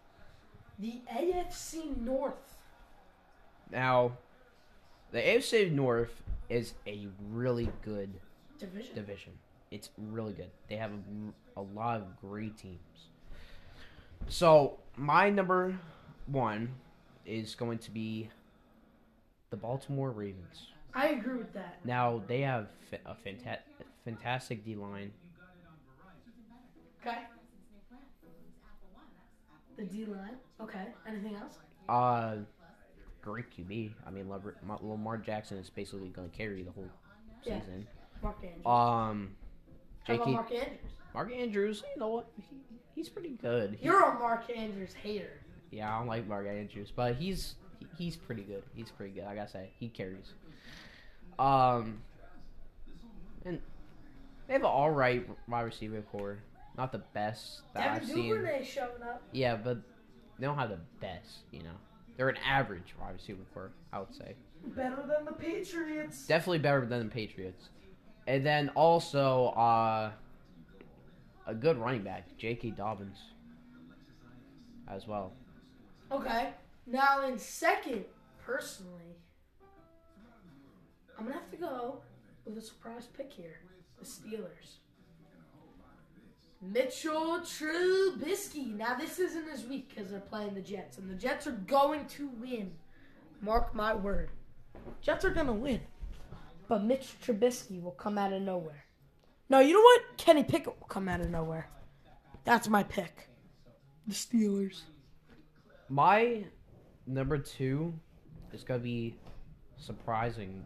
The 0.78 1.00
AFC 1.12 1.96
North. 2.00 2.56
Now, 3.70 4.12
the 5.10 5.18
AFC 5.20 5.72
North 5.72 6.22
is 6.48 6.74
a 6.86 7.08
really 7.30 7.70
good 7.82 8.10
Division. 8.58 8.94
division. 8.94 9.32
It's 9.70 9.90
really 9.98 10.32
good. 10.32 10.50
They 10.68 10.76
have 10.76 10.92
a, 10.92 11.60
a 11.60 11.62
lot 11.62 11.96
of 12.00 12.20
great 12.20 12.56
teams. 12.56 12.78
So 14.28 14.78
my 14.96 15.30
number 15.30 15.78
one 16.26 16.74
is 17.24 17.54
going 17.54 17.78
to 17.78 17.90
be 17.90 18.28
the 19.50 19.56
Baltimore 19.56 20.10
Ravens. 20.10 20.68
I 20.96 21.08
agree 21.08 21.36
with 21.36 21.52
that. 21.52 21.78
Now 21.84 22.22
they 22.26 22.40
have 22.40 22.68
a 23.04 23.14
fanta- 23.14 23.58
fantastic 24.04 24.64
D 24.64 24.74
line. 24.74 25.12
Okay. 27.06 27.18
The 29.76 29.84
D 29.84 30.06
line. 30.06 30.36
Okay. 30.60 30.86
Anything 31.06 31.36
else? 31.36 31.58
Uh, 31.88 32.36
great 33.20 33.44
QB. 33.50 33.92
I 34.06 34.10
mean, 34.10 34.30
Lamar 34.80 35.18
Jackson 35.18 35.58
is 35.58 35.68
basically 35.68 36.08
going 36.08 36.30
to 36.30 36.36
carry 36.36 36.62
the 36.62 36.70
whole 36.72 36.88
season. 37.44 37.86
Yeah. 37.86 38.22
Mark 38.22 38.38
Andrews. 38.42 38.66
Um, 38.66 39.36
J.K. 40.06 40.32
Mark 40.32 40.50
Andrews? 40.52 40.78
Mark 41.12 41.32
Andrews, 41.32 41.82
you 41.94 42.00
know 42.00 42.08
what? 42.08 42.28
He, 42.36 42.56
he's 42.94 43.08
pretty 43.10 43.36
good. 43.42 43.76
He- 43.78 43.84
You're 43.86 44.02
a 44.02 44.18
Mark 44.18 44.44
Andrews 44.54 44.94
hater. 44.94 45.40
yeah, 45.70 45.94
I 45.94 45.98
don't 45.98 46.08
like 46.08 46.26
Mark 46.26 46.46
Andrews, 46.48 46.90
but 46.94 47.16
he's 47.16 47.56
he's 47.98 48.16
pretty 48.16 48.42
good. 48.42 48.62
He's 48.74 48.90
pretty 48.90 49.12
good. 49.12 49.24
I 49.24 49.34
gotta 49.34 49.50
say, 49.50 49.70
he 49.78 49.88
carries. 49.88 50.32
Um, 51.38 52.00
and 53.44 53.60
they 54.46 54.54
have 54.54 54.62
an 54.62 54.66
all 54.68 54.90
right 54.90 55.28
wide 55.48 55.62
receiver 55.62 56.02
core. 56.12 56.38
Not 56.76 56.92
the 56.92 57.02
best 57.14 57.62
that 57.74 57.90
I've 57.90 58.00
Devin 58.02 58.14
seen. 58.14 58.28
Duvernay 58.34 58.64
showing 58.64 59.02
up. 59.02 59.22
Yeah, 59.32 59.56
but 59.56 59.78
they 60.38 60.46
don't 60.46 60.58
have 60.58 60.70
the 60.70 60.78
best. 61.00 61.38
You 61.50 61.62
know, 61.62 61.74
they're 62.16 62.28
an 62.28 62.36
average 62.46 62.94
wide 63.00 63.14
receiver 63.14 63.42
core. 63.54 63.70
I 63.92 64.00
would 64.00 64.14
say 64.14 64.34
Better 64.66 64.96
than 65.06 65.24
the 65.24 65.32
Patriots. 65.32 66.26
definitely 66.26 66.58
better 66.58 66.84
than 66.86 67.04
the 67.08 67.12
Patriots. 67.14 67.68
And 68.26 68.44
then 68.44 68.70
also 68.70 69.46
uh, 69.50 70.10
a 71.46 71.54
good 71.54 71.78
running 71.78 72.02
back, 72.02 72.36
J.K. 72.36 72.70
Dobbins, 72.72 73.18
as 74.88 75.06
well. 75.06 75.32
Okay. 76.10 76.50
Now 76.86 77.24
in 77.26 77.38
second, 77.38 78.04
personally, 78.44 79.16
I'm 81.18 81.24
gonna 81.24 81.36
have 81.36 81.50
to 81.50 81.56
go 81.56 82.02
with 82.44 82.58
a 82.58 82.62
surprise 82.62 83.06
pick 83.16 83.32
here. 83.32 83.60
The 83.98 84.04
Steelers. 84.04 84.78
Mitchell 86.60 87.40
Trubisky. 87.40 88.74
Now 88.76 88.94
this 88.94 89.18
isn't 89.18 89.48
as 89.48 89.64
weak 89.64 89.94
because 89.94 90.10
they're 90.10 90.20
playing 90.20 90.54
the 90.54 90.60
Jets, 90.60 90.98
and 90.98 91.10
the 91.10 91.14
Jets 91.14 91.46
are 91.46 91.52
going 91.52 92.06
to 92.06 92.28
win. 92.40 92.72
Mark 93.40 93.74
my 93.74 93.94
word. 93.94 94.30
Jets 95.00 95.24
are 95.24 95.30
gonna 95.30 95.52
win. 95.52 95.80
But 96.68 96.84
Mitch 96.84 97.14
Trubisky 97.24 97.82
will 97.82 97.92
come 97.92 98.18
out 98.18 98.32
of 98.32 98.42
nowhere. 98.42 98.84
No, 99.48 99.60
you 99.60 99.72
know 99.74 99.80
what? 99.80 100.16
Kenny 100.16 100.42
Pickett 100.42 100.78
will 100.80 100.88
come 100.88 101.08
out 101.08 101.20
of 101.20 101.30
nowhere. 101.30 101.68
That's 102.44 102.68
my 102.68 102.82
pick. 102.82 103.28
The 104.06 104.14
Steelers. 104.14 104.82
My 105.88 106.44
number 107.06 107.38
two 107.38 107.94
is 108.52 108.64
gonna 108.64 108.80
be 108.80 109.16
surprising 109.76 110.64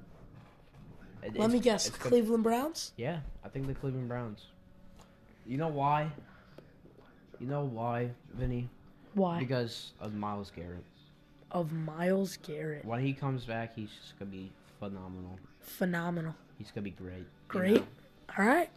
It- 1.22 1.36
Let 1.38 1.50
me 1.50 1.60
guess. 1.60 1.86
it's 1.88 1.96
Cleveland 1.96 2.42
Browns. 2.42 2.92
Yeah, 2.96 3.20
I 3.44 3.48
think 3.48 3.66
the 3.66 3.74
Cleveland 3.74 4.08
Browns. 4.08 4.46
You 5.46 5.56
know 5.58 5.68
why? 5.68 6.10
You 7.38 7.46
know 7.46 7.64
why, 7.64 8.10
Vinny? 8.34 8.68
Why? 9.14 9.38
Because 9.38 9.92
of 10.00 10.14
Myles 10.14 10.50
Garrett. 10.54 10.84
Of 11.50 11.72
Myles 11.72 12.36
Garrett. 12.36 12.84
When 12.84 13.00
he 13.00 13.12
comes 13.12 13.44
back, 13.44 13.74
he's 13.74 13.90
just 13.90 14.18
gonna 14.18 14.30
be 14.30 14.52
phenomenal. 14.78 15.38
Phenomenal. 15.60 16.34
He's 16.58 16.70
gonna 16.70 16.84
be 16.84 16.90
great. 16.90 17.18
you 17.18 17.26
Great. 17.48 17.74
know? 17.76 17.86
All 18.38 18.44
right. 18.46 18.70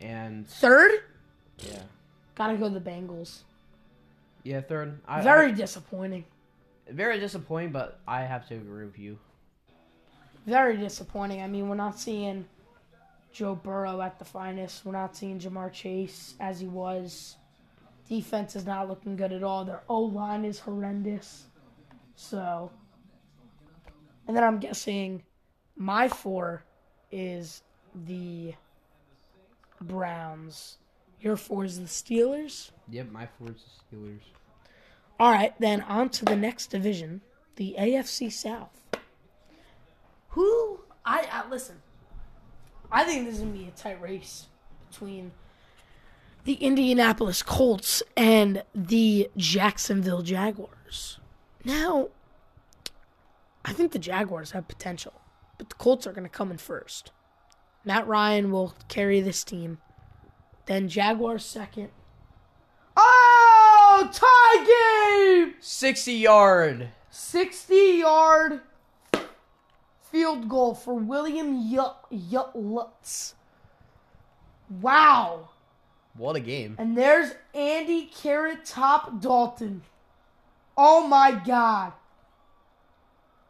And 0.00 0.46
Third. 0.48 0.90
yeah, 1.58 1.82
Gotta 2.34 2.56
go 2.56 2.68
the 2.68 2.80
Bengals. 2.80 3.42
yeah. 4.42 4.60
Third, 4.62 5.00
I, 5.06 5.20
Very 5.22 5.52
disappointing. 5.52 6.24
Very 6.88 7.18
disappointing, 7.20 7.72
but 7.72 8.00
I 8.08 8.22
have 8.22 8.46
to 8.48 8.54
agree 8.56 8.84
with 8.86 8.98
you. 8.98 9.18
Very 10.46 10.76
disappointing. 10.76 11.40
I 11.40 11.46
mean, 11.46 11.68
we're 11.68 11.74
not 11.74 11.98
seeing 11.98 12.44
Joe 13.32 13.54
Burrow 13.54 14.00
at 14.00 14.18
the 14.18 14.24
finest. 14.24 14.84
We're 14.84 14.92
not 14.92 15.16
seeing 15.16 15.38
Ja'Marr 15.40 15.72
Chase 15.72 16.34
as 16.38 16.60
he 16.60 16.66
was. 16.66 17.36
Defense 18.08 18.54
is 18.54 18.66
not 18.66 18.88
looking 18.88 19.16
good 19.16 19.32
at 19.32 19.42
all. 19.42 19.64
Their 19.64 19.82
O 19.88 20.00
line 20.00 20.44
is 20.44 20.58
horrendous. 20.58 21.46
So, 22.14 22.70
and 24.28 24.36
then 24.36 24.44
I'm 24.44 24.58
guessing 24.58 25.22
my 25.76 26.08
four 26.08 26.64
is 27.10 27.62
the 28.06 28.54
Browns. 29.80 30.78
Your 31.20 31.36
four 31.36 31.64
is 31.64 31.78
the 31.78 31.86
Steelers. 31.86 32.70
Yep, 32.90 33.10
my 33.10 33.26
four 33.38 33.48
is 33.48 33.64
the 33.90 33.96
Steelers. 33.96 34.20
All 35.18 35.30
right, 35.30 35.54
then 35.58 35.80
on 35.82 36.10
to 36.10 36.24
the 36.24 36.36
next 36.36 36.66
division, 36.68 37.22
the 37.56 37.76
AFC 37.78 38.30
South. 38.30 38.83
Who 40.34 40.80
I, 41.04 41.28
I 41.30 41.48
listen. 41.48 41.76
I 42.90 43.04
think 43.04 43.24
this 43.24 43.36
is 43.36 43.40
gonna 43.42 43.52
be 43.52 43.68
a 43.68 43.70
tight 43.70 44.00
race 44.02 44.46
between 44.90 45.30
the 46.42 46.54
Indianapolis 46.54 47.40
Colts 47.40 48.02
and 48.16 48.64
the 48.74 49.30
Jacksonville 49.36 50.22
Jaguars. 50.22 51.20
Now, 51.64 52.08
I 53.64 53.72
think 53.72 53.92
the 53.92 53.98
Jaguars 54.00 54.50
have 54.50 54.66
potential, 54.66 55.12
but 55.56 55.68
the 55.68 55.76
Colts 55.76 56.04
are 56.04 56.12
gonna 56.12 56.28
come 56.28 56.50
in 56.50 56.58
first. 56.58 57.12
Matt 57.84 58.04
Ryan 58.08 58.50
will 58.50 58.74
carry 58.88 59.20
this 59.20 59.44
team. 59.44 59.78
Then 60.66 60.88
Jaguars 60.88 61.44
second. 61.44 61.90
Oh, 62.96 64.10
tie 64.12 65.44
game! 65.44 65.54
Sixty 65.60 66.14
yard. 66.14 66.88
60 67.10 67.74
yard 67.76 68.60
field 70.14 70.48
goal 70.48 70.76
for 70.76 70.94
William 70.94 71.60
Yut- 71.68 71.96
Lutz. 72.54 73.34
Wow. 74.80 75.48
What 76.16 76.36
a 76.36 76.40
game. 76.40 76.76
And 76.78 76.96
there's 76.96 77.32
Andy 77.52 78.04
Carrot 78.06 78.64
Top 78.64 79.20
Dalton. 79.20 79.82
Oh 80.76 81.08
my 81.08 81.32
God. 81.44 81.94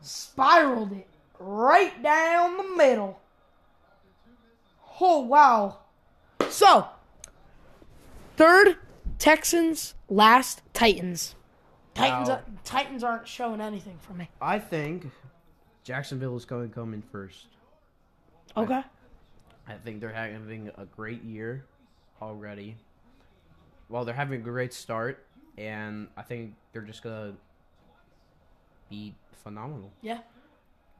Spiraled 0.00 0.92
it 0.92 1.06
right 1.38 2.02
down 2.02 2.56
the 2.56 2.76
middle. 2.76 3.20
Oh, 4.98 5.20
wow. 5.20 5.80
So, 6.48 6.88
third, 8.36 8.78
Texans. 9.18 9.94
Last, 10.08 10.62
Titans. 10.72 11.34
Titans, 11.94 12.28
Wow. 12.30 12.40
Titans 12.64 13.04
aren't 13.04 13.28
showing 13.28 13.60
anything 13.60 13.98
for 14.00 14.14
me. 14.14 14.30
I 14.40 14.58
think 14.58 15.10
Jacksonville 15.84 16.36
is 16.36 16.44
going 16.44 16.68
to 16.68 16.74
come 16.74 16.94
in 16.94 17.02
first. 17.02 17.46
Okay. 18.56 18.82
I 19.68 19.72
think 19.84 20.00
they're 20.00 20.12
having 20.12 20.70
a 20.76 20.84
great 20.84 21.22
year 21.22 21.64
already. 22.20 22.76
Well, 23.88 24.04
they're 24.04 24.14
having 24.14 24.40
a 24.40 24.42
great 24.42 24.72
start, 24.74 25.24
and 25.56 26.08
I 26.16 26.22
think 26.22 26.54
they're 26.72 26.82
just 26.82 27.02
gonna 27.02 27.34
be 28.90 29.14
phenomenal. 29.42 29.92
Yeah. 30.02 30.18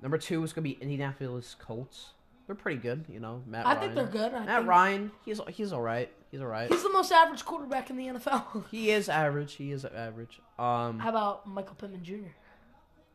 Number 0.03 0.19
two 0.19 0.43
is 0.45 0.53
gonna 0.53 0.63
be 0.65 0.79
Indianapolis 0.81 1.57
Colts. 1.59 2.11
They're 2.47 2.55
pretty 2.55 2.79
good, 2.79 3.05
you 3.09 3.21
know. 3.21 3.43
Matt 3.47 3.67
I 3.67 3.75
Ryan. 3.75 3.81
think 3.81 3.95
they're 3.95 4.07
good. 4.23 4.35
I 4.35 4.45
Matt 4.45 4.57
think 4.59 4.69
Ryan, 4.69 5.11
he's 5.25 5.41
he's 5.49 5.73
all 5.73 5.81
right. 5.83 6.11
He's 6.31 6.41
all 6.41 6.47
right. 6.47 6.69
He's 6.71 6.83
the 6.83 6.91
most 6.91 7.11
average 7.13 7.45
quarterback 7.45 7.91
in 7.91 7.97
the 7.97 8.07
NFL. 8.07 8.65
He 8.71 8.91
is 8.91 9.09
average. 9.09 9.55
He 9.55 9.73
is 9.73 9.85
average. 9.85 10.41
Um, 10.59 10.99
How 10.99 11.09
about 11.11 11.47
Michael 11.47 11.75
Pittman 11.77 12.03
Jr.? 12.05 12.29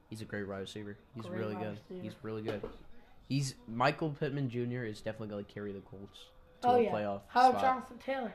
He's 0.09 0.21
a 0.21 0.25
great 0.25 0.47
wide 0.47 0.59
receiver. 0.59 0.97
He's 1.15 1.25
Great 1.25 1.39
really 1.39 1.55
good. 1.55 1.79
receiver. 1.89 2.01
He's 2.03 2.13
really 2.23 2.41
good. 2.41 2.61
He's 3.27 3.55
Michael 3.67 4.09
Pittman 4.11 4.49
Jr. 4.49 4.83
is 4.85 5.01
definitely 5.01 5.27
gonna 5.27 5.43
carry 5.43 5.71
the 5.71 5.81
Colts 5.81 6.17
to 6.61 6.67
the 6.67 6.67
playoffs. 6.67 6.73
Oh 6.73 6.79
a 6.79 6.83
yeah. 6.83 6.91
playoff 6.91 7.21
How 7.27 7.49
about 7.49 7.61
Jonathan 7.61 7.97
Taylor? 7.99 8.33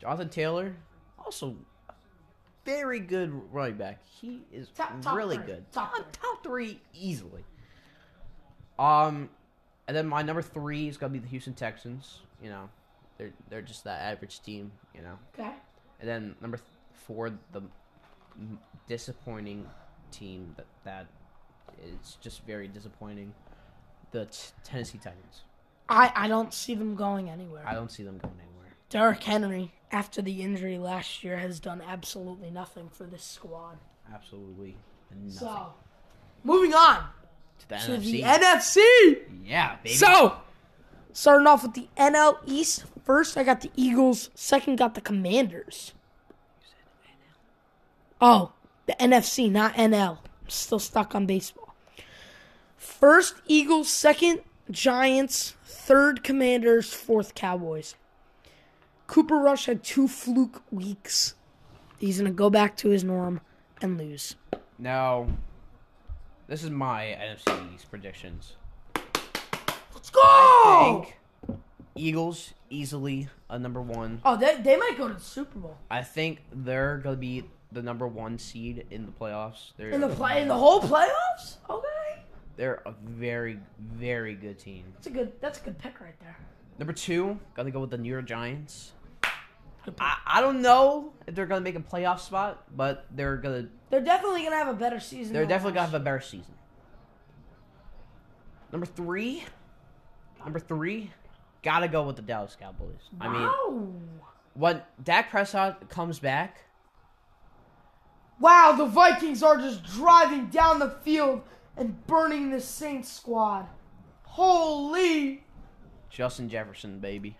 Jonathan 0.00 0.28
Taylor, 0.30 0.76
also 1.18 1.56
very 2.64 3.00
good 3.00 3.32
running 3.52 3.76
back. 3.76 4.02
He 4.04 4.42
is 4.52 4.68
Top- 4.70 5.00
top 5.02 5.14
really 5.16 5.36
three. 5.36 5.46
good. 5.46 5.72
Top 5.72 5.94
top, 5.94 6.12
top 6.12 6.42
three 6.42 6.80
easily. 6.94 7.44
Um, 8.78 9.28
and 9.88 9.96
then 9.96 10.06
my 10.06 10.22
number 10.22 10.42
three 10.42 10.88
is 10.88 10.96
gonna 10.96 11.12
be 11.12 11.18
the 11.18 11.28
Houston 11.28 11.52
Texans. 11.54 12.20
You 12.42 12.48
know, 12.50 12.68
they're 13.18 13.32
they're 13.50 13.62
just 13.62 13.84
that 13.84 14.00
average 14.00 14.40
team. 14.42 14.72
You 14.94 15.02
know, 15.02 15.18
Okay. 15.38 15.52
and 16.00 16.08
then 16.08 16.34
number 16.40 16.56
th- 16.56 16.68
four, 16.94 17.30
the 17.52 17.62
disappointing 18.88 19.68
team 20.10 20.54
that 20.56 20.66
that 20.84 21.06
is 21.82 22.16
just 22.20 22.44
very 22.44 22.68
disappointing. 22.68 23.32
The 24.12 24.26
t- 24.26 24.50
Tennessee 24.64 24.98
Titans. 24.98 25.42
I, 25.88 26.12
I 26.14 26.28
don't 26.28 26.54
see 26.54 26.74
them 26.74 26.94
going 26.94 27.28
anywhere. 27.28 27.62
I 27.66 27.74
don't 27.74 27.90
see 27.90 28.02
them 28.02 28.18
going 28.18 28.34
anywhere. 28.34 28.74
Derrick 28.88 29.22
Henry, 29.22 29.72
after 29.90 30.22
the 30.22 30.42
injury 30.42 30.78
last 30.78 31.22
year, 31.24 31.38
has 31.38 31.60
done 31.60 31.82
absolutely 31.86 32.50
nothing 32.50 32.88
for 32.88 33.04
this 33.04 33.24
squad. 33.24 33.78
Absolutely 34.12 34.76
nothing. 35.10 35.30
So, 35.30 35.74
moving 36.44 36.74
on 36.74 37.04
to 37.60 37.68
the 37.68 37.76
to 37.76 37.92
NFC. 37.92 38.10
the 38.10 38.22
NFC. 38.22 39.44
Yeah, 39.44 39.76
baby. 39.82 39.94
So, 39.94 40.36
starting 41.12 41.46
off 41.46 41.62
with 41.62 41.74
the 41.74 41.88
NL 41.96 42.38
East. 42.46 42.84
First, 43.04 43.36
I 43.36 43.42
got 43.42 43.60
the 43.60 43.70
Eagles. 43.76 44.30
Second, 44.34 44.76
got 44.76 44.94
the 44.94 45.00
Commanders. 45.00 45.92
Oh, 48.20 48.52
the 48.90 49.04
NFC, 49.04 49.50
not 49.50 49.74
NL. 49.74 50.18
I'm 50.18 50.48
still 50.48 50.78
stuck 50.80 51.14
on 51.14 51.26
baseball. 51.26 51.74
First, 52.76 53.34
Eagles. 53.46 53.88
Second, 53.88 54.40
Giants. 54.70 55.54
Third, 55.64 56.24
Commanders. 56.24 56.92
Fourth, 56.92 57.34
Cowboys. 57.34 57.94
Cooper 59.06 59.36
Rush 59.36 59.66
had 59.66 59.82
two 59.84 60.08
fluke 60.08 60.62
weeks. 60.72 61.34
He's 61.98 62.18
going 62.18 62.30
to 62.30 62.34
go 62.36 62.50
back 62.50 62.76
to 62.78 62.88
his 62.88 63.04
norm 63.04 63.40
and 63.80 63.96
lose. 63.98 64.34
now, 64.78 65.28
this 66.48 66.64
is 66.64 66.70
my 66.70 67.16
NFC 67.20 67.74
East 67.74 67.90
predictions. 67.90 68.56
Let's 69.94 70.10
go! 70.10 70.20
I 70.22 71.04
Think 71.46 71.58
Eagles 71.94 72.54
easily 72.70 73.28
a 73.48 73.58
number 73.58 73.80
one. 73.82 74.20
Oh, 74.24 74.36
they, 74.36 74.56
they 74.60 74.76
might 74.76 74.96
go 74.96 75.06
to 75.08 75.14
the 75.14 75.20
Super 75.20 75.58
Bowl. 75.58 75.76
I 75.90 76.02
think 76.02 76.40
they're 76.52 76.98
gonna 76.98 77.16
be 77.16 77.44
the 77.72 77.82
number 77.82 78.06
one 78.06 78.38
seed 78.38 78.86
in 78.90 79.06
the 79.06 79.12
playoffs. 79.12 79.72
They're 79.76 79.90
In 79.90 80.00
the 80.00 80.08
play 80.08 80.42
in 80.42 80.48
the 80.48 80.56
whole 80.56 80.80
playoffs? 80.80 81.56
Okay. 81.68 81.86
they're 82.56 82.82
a 82.86 82.94
very 83.04 83.58
very 83.78 84.34
good 84.34 84.58
team. 84.58 84.84
That's 84.94 85.06
a 85.06 85.10
good 85.10 85.32
that's 85.40 85.60
a 85.60 85.64
good 85.64 85.78
pick 85.78 86.00
right 86.00 86.18
there. 86.20 86.36
Number 86.78 86.92
two, 86.92 87.38
gotta 87.54 87.70
go 87.70 87.80
with 87.80 87.90
the 87.90 87.98
New 87.98 88.08
York 88.10 88.24
Giants. 88.26 88.92
I, 89.98 90.16
I 90.26 90.40
don't 90.40 90.60
know 90.62 91.12
if 91.26 91.34
they're 91.34 91.46
gonna 91.46 91.60
make 91.62 91.76
a 91.76 91.80
playoff 91.80 92.20
spot, 92.20 92.64
but 92.76 93.06
they're 93.12 93.36
gonna 93.36 93.66
They're 93.88 94.00
definitely 94.02 94.42
gonna 94.44 94.56
have 94.56 94.68
a 94.68 94.74
better 94.74 95.00
season. 95.00 95.32
they're 95.32 95.46
definitely 95.46 95.74
gonna 95.74 95.86
have 95.90 95.94
a 96.00 96.04
better 96.04 96.20
season. 96.20 96.54
Number 98.72 98.86
three, 98.86 99.44
number 100.44 100.58
three, 100.60 101.10
gotta 101.62 101.88
go 101.88 102.04
with 102.04 102.16
the 102.16 102.22
Dallas 102.22 102.56
Cowboys. 102.60 103.08
I 103.20 103.28
mean, 103.28 103.42
Wow. 103.42 103.88
when 104.54 104.82
Dak 105.02 105.30
Prescott 105.30 105.88
comes 105.88 106.18
back, 106.20 106.58
Wow, 108.40 108.74
the 108.76 108.86
Vikings 108.86 109.42
are 109.42 109.58
just 109.58 109.84
driving 109.84 110.46
down 110.46 110.78
the 110.78 110.90
field 110.90 111.42
and 111.76 112.04
burning 112.06 112.50
the 112.50 112.60
Saints 112.60 113.12
squad. 113.12 113.66
Holy! 114.24 115.44
Justin 116.08 116.48
Jefferson, 116.48 116.98
baby. 116.98 117.36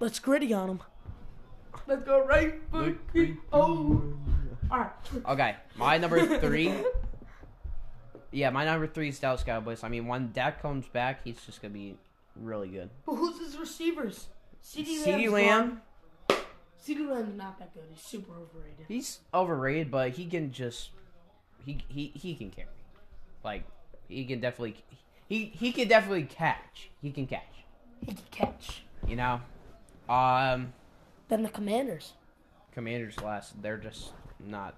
Let's 0.00 0.18
griddy 0.18 0.52
on 0.52 0.66
them. 0.66 0.80
Let's 1.86 2.02
go 2.02 2.24
right 2.26 2.60
foot. 2.70 2.98
Oh. 3.52 4.02
All 4.70 4.78
right. 4.78 4.90
Okay, 5.26 5.56
my 5.76 5.98
number 5.98 6.38
three. 6.38 6.74
Yeah, 8.34 8.48
my 8.48 8.64
number 8.64 8.86
three 8.86 9.10
is 9.10 9.18
Dallas 9.18 9.42
Cowboys. 9.42 9.84
I 9.84 9.88
mean, 9.88 10.06
when 10.06 10.32
Dak 10.32 10.62
comes 10.62 10.88
back, 10.88 11.22
he's 11.22 11.38
just 11.44 11.60
gonna 11.60 11.74
be 11.74 11.96
really 12.34 12.68
good. 12.68 12.88
But 13.04 13.16
who's 13.16 13.38
his 13.38 13.58
receivers? 13.58 14.28
CD 14.62 15.04
CeeDee 15.04 15.30
Lamb, 15.30 15.82
Lamb's 16.88 17.36
not 17.36 17.58
that 17.58 17.74
good. 17.74 17.84
He's 17.90 18.02
super 18.02 18.32
overrated. 18.32 18.86
he's 18.88 19.20
overrated, 19.32 19.90
but 19.90 20.10
he 20.10 20.26
can 20.26 20.52
just 20.52 20.90
he 21.64 21.84
he 21.88 22.12
he 22.14 22.34
can 22.34 22.50
carry. 22.50 22.68
Like 23.44 23.64
he 24.08 24.24
can 24.24 24.40
definitely 24.40 24.76
he 25.28 25.46
he 25.46 25.72
can 25.72 25.88
definitely 25.88 26.24
catch. 26.24 26.90
He 27.00 27.10
can 27.10 27.26
catch. 27.26 27.64
He 28.00 28.06
can 28.06 28.24
catch. 28.30 28.82
You 29.06 29.16
know, 29.16 29.40
um, 30.08 30.72
Then 31.28 31.42
the 31.42 31.48
Commanders. 31.48 32.12
Commanders 32.72 33.20
last. 33.20 33.60
They're 33.62 33.78
just 33.78 34.12
not 34.38 34.74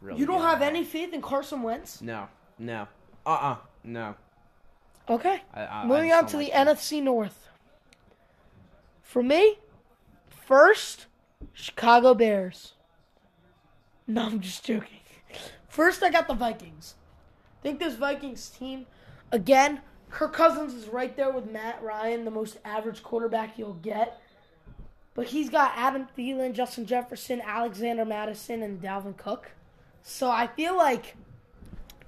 really. 0.00 0.20
You 0.20 0.26
don't 0.26 0.42
have 0.42 0.62
any 0.62 0.84
faith 0.84 1.12
in 1.12 1.22
Carson 1.22 1.62
Wentz? 1.62 2.00
No, 2.00 2.28
no, 2.58 2.86
uh, 3.26 3.30
uh 3.30 3.56
no. 3.84 4.14
Okay. 5.08 5.42
I, 5.52 5.60
I, 5.62 5.82
I 5.82 5.86
Moving 5.86 6.10
just 6.10 6.22
on 6.22 6.30
to 6.30 6.36
the. 6.36 6.50
NFC 6.50 7.02
North. 7.02 7.48
For 9.02 9.22
me, 9.22 9.58
first, 10.46 11.06
Chicago 11.52 12.14
Bears. 12.14 12.72
No, 14.06 14.22
I'm 14.22 14.40
just 14.40 14.64
joking. 14.64 15.00
First, 15.68 16.02
I 16.02 16.10
got 16.10 16.26
the 16.26 16.34
Vikings. 16.34 16.94
I 17.60 17.62
think 17.62 17.78
this 17.78 17.94
Vikings 17.94 18.48
team, 18.48 18.86
again, 19.30 19.80
Kirk 20.10 20.32
Cousins 20.32 20.74
is 20.74 20.88
right 20.88 21.14
there 21.16 21.30
with 21.30 21.50
Matt 21.50 21.82
Ryan, 21.82 22.24
the 22.24 22.30
most 22.30 22.58
average 22.64 23.02
quarterback 23.02 23.58
you'll 23.58 23.74
get. 23.74 24.20
But 25.14 25.26
he's 25.26 25.50
got 25.50 25.72
Adam 25.76 26.08
Thielen, 26.16 26.54
Justin 26.54 26.86
Jefferson, 26.86 27.40
Alexander 27.40 28.04
Mattison, 28.04 28.62
and 28.62 28.80
Dalvin 28.80 29.16
Cook. 29.16 29.50
So 30.02 30.30
I 30.30 30.46
feel 30.46 30.76
like 30.76 31.16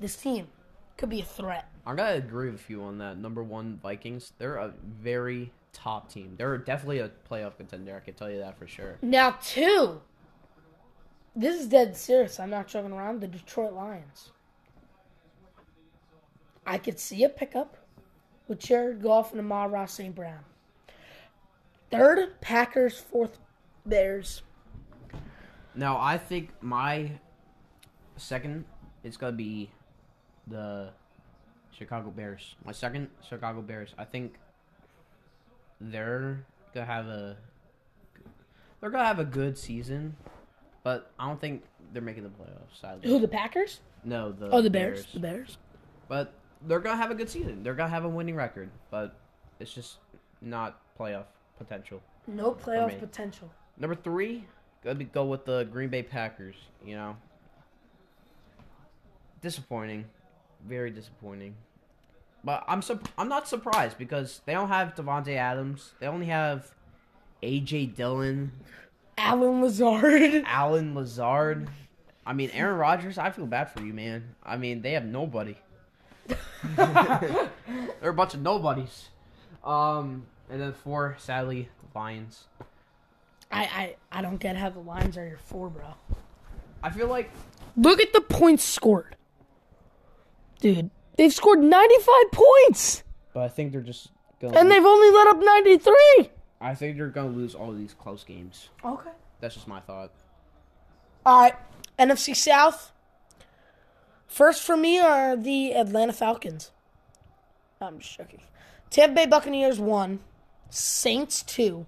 this 0.01 0.17
team 0.17 0.49
could 0.97 1.11
be 1.11 1.21
a 1.21 1.25
threat. 1.25 1.69
I'm 1.87 1.97
gonna 1.97 2.15
agree 2.15 2.51
with 2.51 2.69
you 2.71 2.83
on 2.83 2.99
that. 2.99 3.19
Number 3.19 3.43
one, 3.43 3.79
Vikings. 3.83 4.33
They're 4.39 4.57
a 4.57 4.73
very 5.03 5.53
top 5.73 6.11
team. 6.11 6.35
They're 6.37 6.59
definitely 6.59 7.01
a 7.01 7.11
playoff 7.31 7.57
contender. 7.57 7.97
I 7.97 8.01
can 8.01 8.15
tell 8.15 8.31
you 8.31 8.39
that 8.39 8.59
for 8.59 8.67
sure. 8.67 8.99
Now, 9.03 9.37
two. 9.43 10.01
This 11.35 11.61
is 11.61 11.67
dead 11.67 11.97
serious. 11.97 12.39
I'm 12.39 12.51
not 12.51 12.69
joking 12.69 12.93
around. 12.93 13.21
The 13.21 13.29
Detroit 13.29 13.73
Lions. 13.73 14.31
I 16.67 16.79
could 16.79 16.99
see 16.99 17.25
a 17.25 17.29
pickup 17.29 17.77
with 18.49 18.59
Jared 18.59 19.03
Goff 19.03 19.33
and 19.33 19.41
Amon-Ra 19.41 19.87
St. 19.87 20.15
Brown. 20.15 20.45
Third, 21.91 22.41
Packers. 22.41 22.99
Fourth, 23.01 23.39
Bears. 23.87 24.43
Now, 25.75 25.99
I 25.99 26.19
think 26.19 26.51
my 26.61 27.13
second 28.17 28.65
is 29.03 29.17
gonna 29.17 29.33
be 29.33 29.71
the 30.47 30.91
Chicago 31.71 32.11
Bears. 32.11 32.57
My 32.65 32.73
second, 32.73 33.09
Chicago 33.27 33.63
Bears. 33.63 33.95
I 33.99 34.05
think 34.05 34.35
they're 35.91 36.45
gonna 36.75 36.87
have 36.87 37.07
a 37.07 37.37
they're 38.81 38.91
gonna 38.91 39.05
have 39.07 39.19
a 39.19 39.25
good 39.25 39.57
season, 39.57 40.17
but 40.83 41.11
I 41.19 41.27
don't 41.27 41.41
think 41.41 41.63
they're 41.93 42.03
making 42.03 42.23
the 42.25 42.29
playoffs. 42.31 42.81
Sadly, 42.81 43.09
Who, 43.09 43.19
the 43.19 43.29
Packers? 43.29 43.81
no, 44.05 44.33
the 44.33 44.51
Oh, 44.51 44.61
the 44.63 44.71
Bears. 44.71 45.07
The 45.13 45.21
Bears. 45.21 45.59
But 46.09 46.33
they're 46.67 46.81
gonna 46.81 46.97
have 46.97 47.11
a 47.11 47.15
good 47.15 47.29
season. 47.31 47.63
They're 47.63 47.75
gonna 47.75 47.91
have 47.91 48.05
a 48.05 48.09
winning 48.09 48.37
record, 48.37 48.71
but 48.91 49.17
it's 49.61 49.73
just 49.73 49.99
not 50.41 50.81
playoff 50.99 51.27
potential. 51.59 52.03
No 52.27 52.53
playoff 52.53 52.99
potential. 52.99 53.51
Number 53.79 53.95
three, 53.95 54.45
gotta 54.85 54.97
be, 54.97 55.05
go 55.05 55.25
with 55.25 55.45
the 55.45 55.65
Green 55.65 55.89
Bay 55.89 56.03
Packers. 56.03 56.57
You 56.85 56.97
know, 56.97 57.17
disappointing, 59.41 60.05
very 60.67 60.91
disappointing. 60.91 61.55
But 62.45 62.65
I'm 62.67 62.83
sup- 62.83 63.09
I'm 63.17 63.29
not 63.29 63.49
surprised 63.49 63.99
because 63.99 64.41
they 64.47 64.53
don't 64.53 64.69
have 64.69 64.95
Davante 64.95 65.37
Adams. 65.37 65.93
They 66.01 66.07
only 66.07 66.27
have 66.27 66.75
AJ 67.43 67.95
Dillon, 67.95 68.53
Allen 69.17 69.63
Lazard. 69.63 70.43
Allen 70.47 70.95
Lazard. 70.95 71.69
I 72.27 72.33
mean, 72.33 72.51
Aaron 72.53 72.79
Rodgers. 72.79 73.19
I 73.19 73.31
feel 73.31 73.47
bad 73.47 73.71
for 73.71 73.83
you, 73.83 73.93
man. 73.93 74.35
I 74.43 74.57
mean, 74.57 74.83
they 74.83 74.93
have 74.93 75.05
nobody. 75.05 75.57
They're 76.77 77.49
a 78.03 78.15
bunch 78.15 78.35
of 78.35 78.41
nobodies. 78.41 79.09
Um, 79.65 80.27
and 80.51 80.61
then 80.61 80.73
four, 80.73 81.17
sadly, 81.19 81.69
the 81.81 81.99
Lions. 81.99 82.45
I, 83.51 83.63
I, 83.63 83.97
I 84.11 84.23
don't 84.23 84.39
get 84.39 84.57
how 84.57 84.71
the 84.71 84.81
Lions 84.81 85.17
are 85.17 85.27
your 85.27 85.39
four, 85.39 85.69
bro. 85.69 85.95
I 86.83 86.91
feel 86.91 87.07
like 87.09 87.31
Look 87.77 88.01
at 88.01 88.13
the 88.13 88.21
points 88.21 88.65
scored. 88.65 89.17
Dude, 90.61 90.91
they've 91.17 91.33
scored 91.33 91.61
95 91.61 92.15
points. 92.33 93.03
But 93.35 93.43
I 93.45 93.49
think 93.49 93.73
they're 93.73 93.81
just 93.81 94.11
gonna. 94.41 94.59
And 94.59 94.71
they've 94.71 94.85
only 94.85 95.11
let 95.11 95.29
up 95.29 95.39
93. 95.43 96.31
I 96.61 96.75
think 96.75 96.97
they're 96.97 97.09
gonna 97.09 97.29
lose 97.29 97.55
all 97.55 97.73
these 97.73 97.95
close 97.95 98.25
games. 98.25 98.69
Okay. 98.85 99.11
That's 99.41 99.55
just 99.55 99.67
my 99.67 99.81
thought. 99.81 100.13
All 101.27 101.43
right, 101.43 101.55
NFC 101.99 102.35
South. 102.35 102.93
First 104.27 104.63
for 104.63 104.77
me 104.77 104.99
are 104.99 105.37
the 105.37 105.75
Atlanta 105.75 106.13
Falcons. 106.13 106.71
I'm 107.81 107.99
just 107.99 108.17
joking. 108.17 108.41
Tampa 108.91 109.15
Bay 109.15 109.27
Buccaneers 109.27 109.79
one, 109.79 110.21
Saints 110.71 111.43
two, 111.43 111.87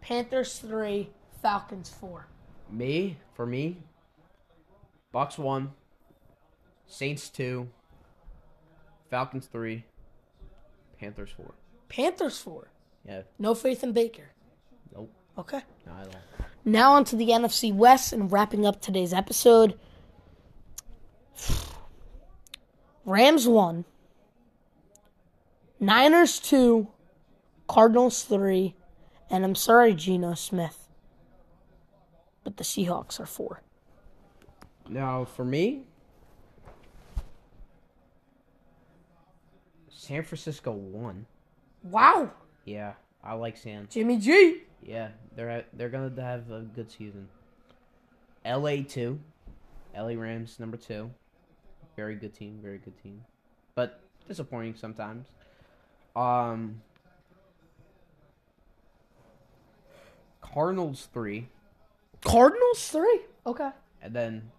Panthers 0.00 0.58
three, 0.58 1.10
Falcons 1.42 1.88
four. 1.88 2.26
Me, 2.70 3.16
for 3.34 3.46
me, 3.46 3.78
Bucks 5.12 5.36
one, 5.38 5.72
Saints 6.86 7.28
two, 7.28 7.68
Falcons 9.10 9.46
three, 9.46 9.84
Panthers 10.98 11.30
four. 11.36 11.54
Panthers 11.88 12.38
four. 12.38 12.68
Yeah, 13.06 13.22
No 13.38 13.54
faith 13.54 13.84
in 13.84 13.92
Baker. 13.92 14.30
nope, 14.94 15.10
Okay. 15.38 15.60
not 15.86 16.00
at 16.02 16.14
all. 16.14 16.46
Now 16.64 16.92
on 16.94 17.04
to 17.06 17.16
the 17.16 17.28
NFC 17.28 17.72
West 17.74 18.12
and 18.12 18.32
wrapping 18.32 18.64
up 18.66 18.80
today's 18.80 19.12
episode. 19.12 19.78
Rams 23.04 23.46
one, 23.46 23.84
Niners 25.78 26.38
two, 26.40 26.88
Cardinals 27.68 28.22
three, 28.24 28.74
and 29.30 29.44
I'm 29.44 29.54
sorry, 29.54 29.94
Geno 29.94 30.34
Smith, 30.34 30.88
but 32.42 32.56
the 32.56 32.64
Seahawks 32.64 33.20
are 33.20 33.26
four. 33.26 33.60
Now, 34.88 35.24
for 35.26 35.44
me, 35.44 35.82
San 40.04 40.22
Francisco 40.22 40.70
won. 40.72 41.26
Wow, 41.82 42.30
Yeah, 42.64 42.92
I 43.22 43.34
like 43.34 43.56
San. 43.56 43.88
Jimmy 43.90 44.18
G. 44.18 44.62
Yeah, 44.82 45.08
they're 45.34 45.64
they're 45.72 45.88
gonna 45.88 46.12
have 46.20 46.50
a 46.50 46.60
good 46.60 46.90
season. 46.90 47.28
L.A. 48.44 48.82
two, 48.82 49.18
L.A. 49.94 50.16
Rams 50.16 50.60
number 50.60 50.76
two, 50.76 51.10
very 51.96 52.14
good 52.16 52.34
team, 52.34 52.58
very 52.62 52.78
good 52.78 53.02
team, 53.02 53.24
but 53.74 54.00
disappointing 54.28 54.74
sometimes. 54.76 55.26
Um, 56.14 56.82
Cardinals 60.42 61.08
three, 61.12 61.48
Cardinals 62.22 62.88
three. 62.88 63.20
Okay. 63.46 63.70
and 64.02 64.14
then 64.14 64.50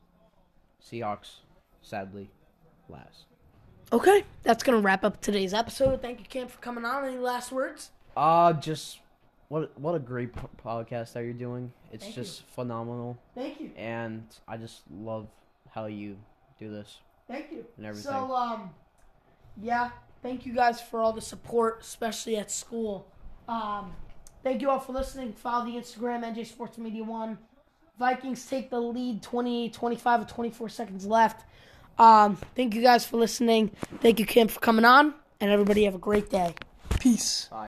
Seahawks, 0.83 1.37
sadly, 1.81 2.29
last. 2.89 3.25
Okay, 3.91 4.23
that's 4.43 4.63
gonna 4.63 4.79
wrap 4.79 5.03
up 5.03 5.21
today's 5.21 5.53
episode. 5.53 6.01
Thank 6.01 6.19
you, 6.19 6.25
Cam, 6.25 6.47
for 6.47 6.59
coming 6.59 6.85
on. 6.85 7.05
Any 7.05 7.17
last 7.17 7.51
words? 7.51 7.91
Uh, 8.17 8.53
just 8.53 8.99
what 9.49 9.77
what 9.79 9.93
a 9.93 9.99
great 9.99 10.31
podcast 10.33 11.13
that 11.13 11.23
you're 11.23 11.33
doing. 11.33 11.71
It's 11.91 12.03
Thank 12.03 12.15
just 12.15 12.47
phenomenal, 12.47 13.17
Thank 13.35 13.59
you. 13.61 13.71
and 13.77 14.23
I 14.47 14.57
just 14.57 14.81
love 14.91 15.27
how 15.69 15.85
you 15.85 16.17
do 16.59 16.71
this. 16.71 16.97
Thank 17.27 17.51
you. 17.51 17.65
And 17.77 17.85
everything. 17.85 18.11
So, 18.11 18.35
um, 18.35 18.71
yeah, 19.61 19.91
thank 20.21 20.45
you 20.45 20.53
guys 20.53 20.81
for 20.81 20.99
all 21.01 21.13
the 21.13 21.21
support, 21.21 21.81
especially 21.81 22.37
at 22.37 22.49
school. 22.51 23.07
Um, 23.47 23.93
thank 24.43 24.61
you 24.61 24.69
all 24.69 24.79
for 24.79 24.93
listening. 24.93 25.33
Follow 25.33 25.65
the 25.65 25.71
Instagram, 25.77 26.23
NJ 26.23 26.45
Sports 26.47 26.77
Media 26.77 27.03
1. 27.03 27.37
Vikings 27.97 28.45
take 28.45 28.69
the 28.69 28.79
lead 28.79 29.21
28 29.21 29.73
25 29.73 30.19
with 30.21 30.29
24 30.29 30.69
seconds 30.69 31.05
left. 31.05 31.45
Um, 31.97 32.37
thank 32.55 32.75
you 32.75 32.81
guys 32.81 33.05
for 33.05 33.17
listening. 33.17 33.71
Thank 34.01 34.19
you, 34.19 34.25
Kim, 34.25 34.47
for 34.47 34.59
coming 34.59 34.85
on. 34.85 35.13
And 35.39 35.51
everybody 35.51 35.83
have 35.85 35.95
a 35.95 35.99
great 35.99 36.29
day. 36.29 36.55
Peace. 36.99 37.47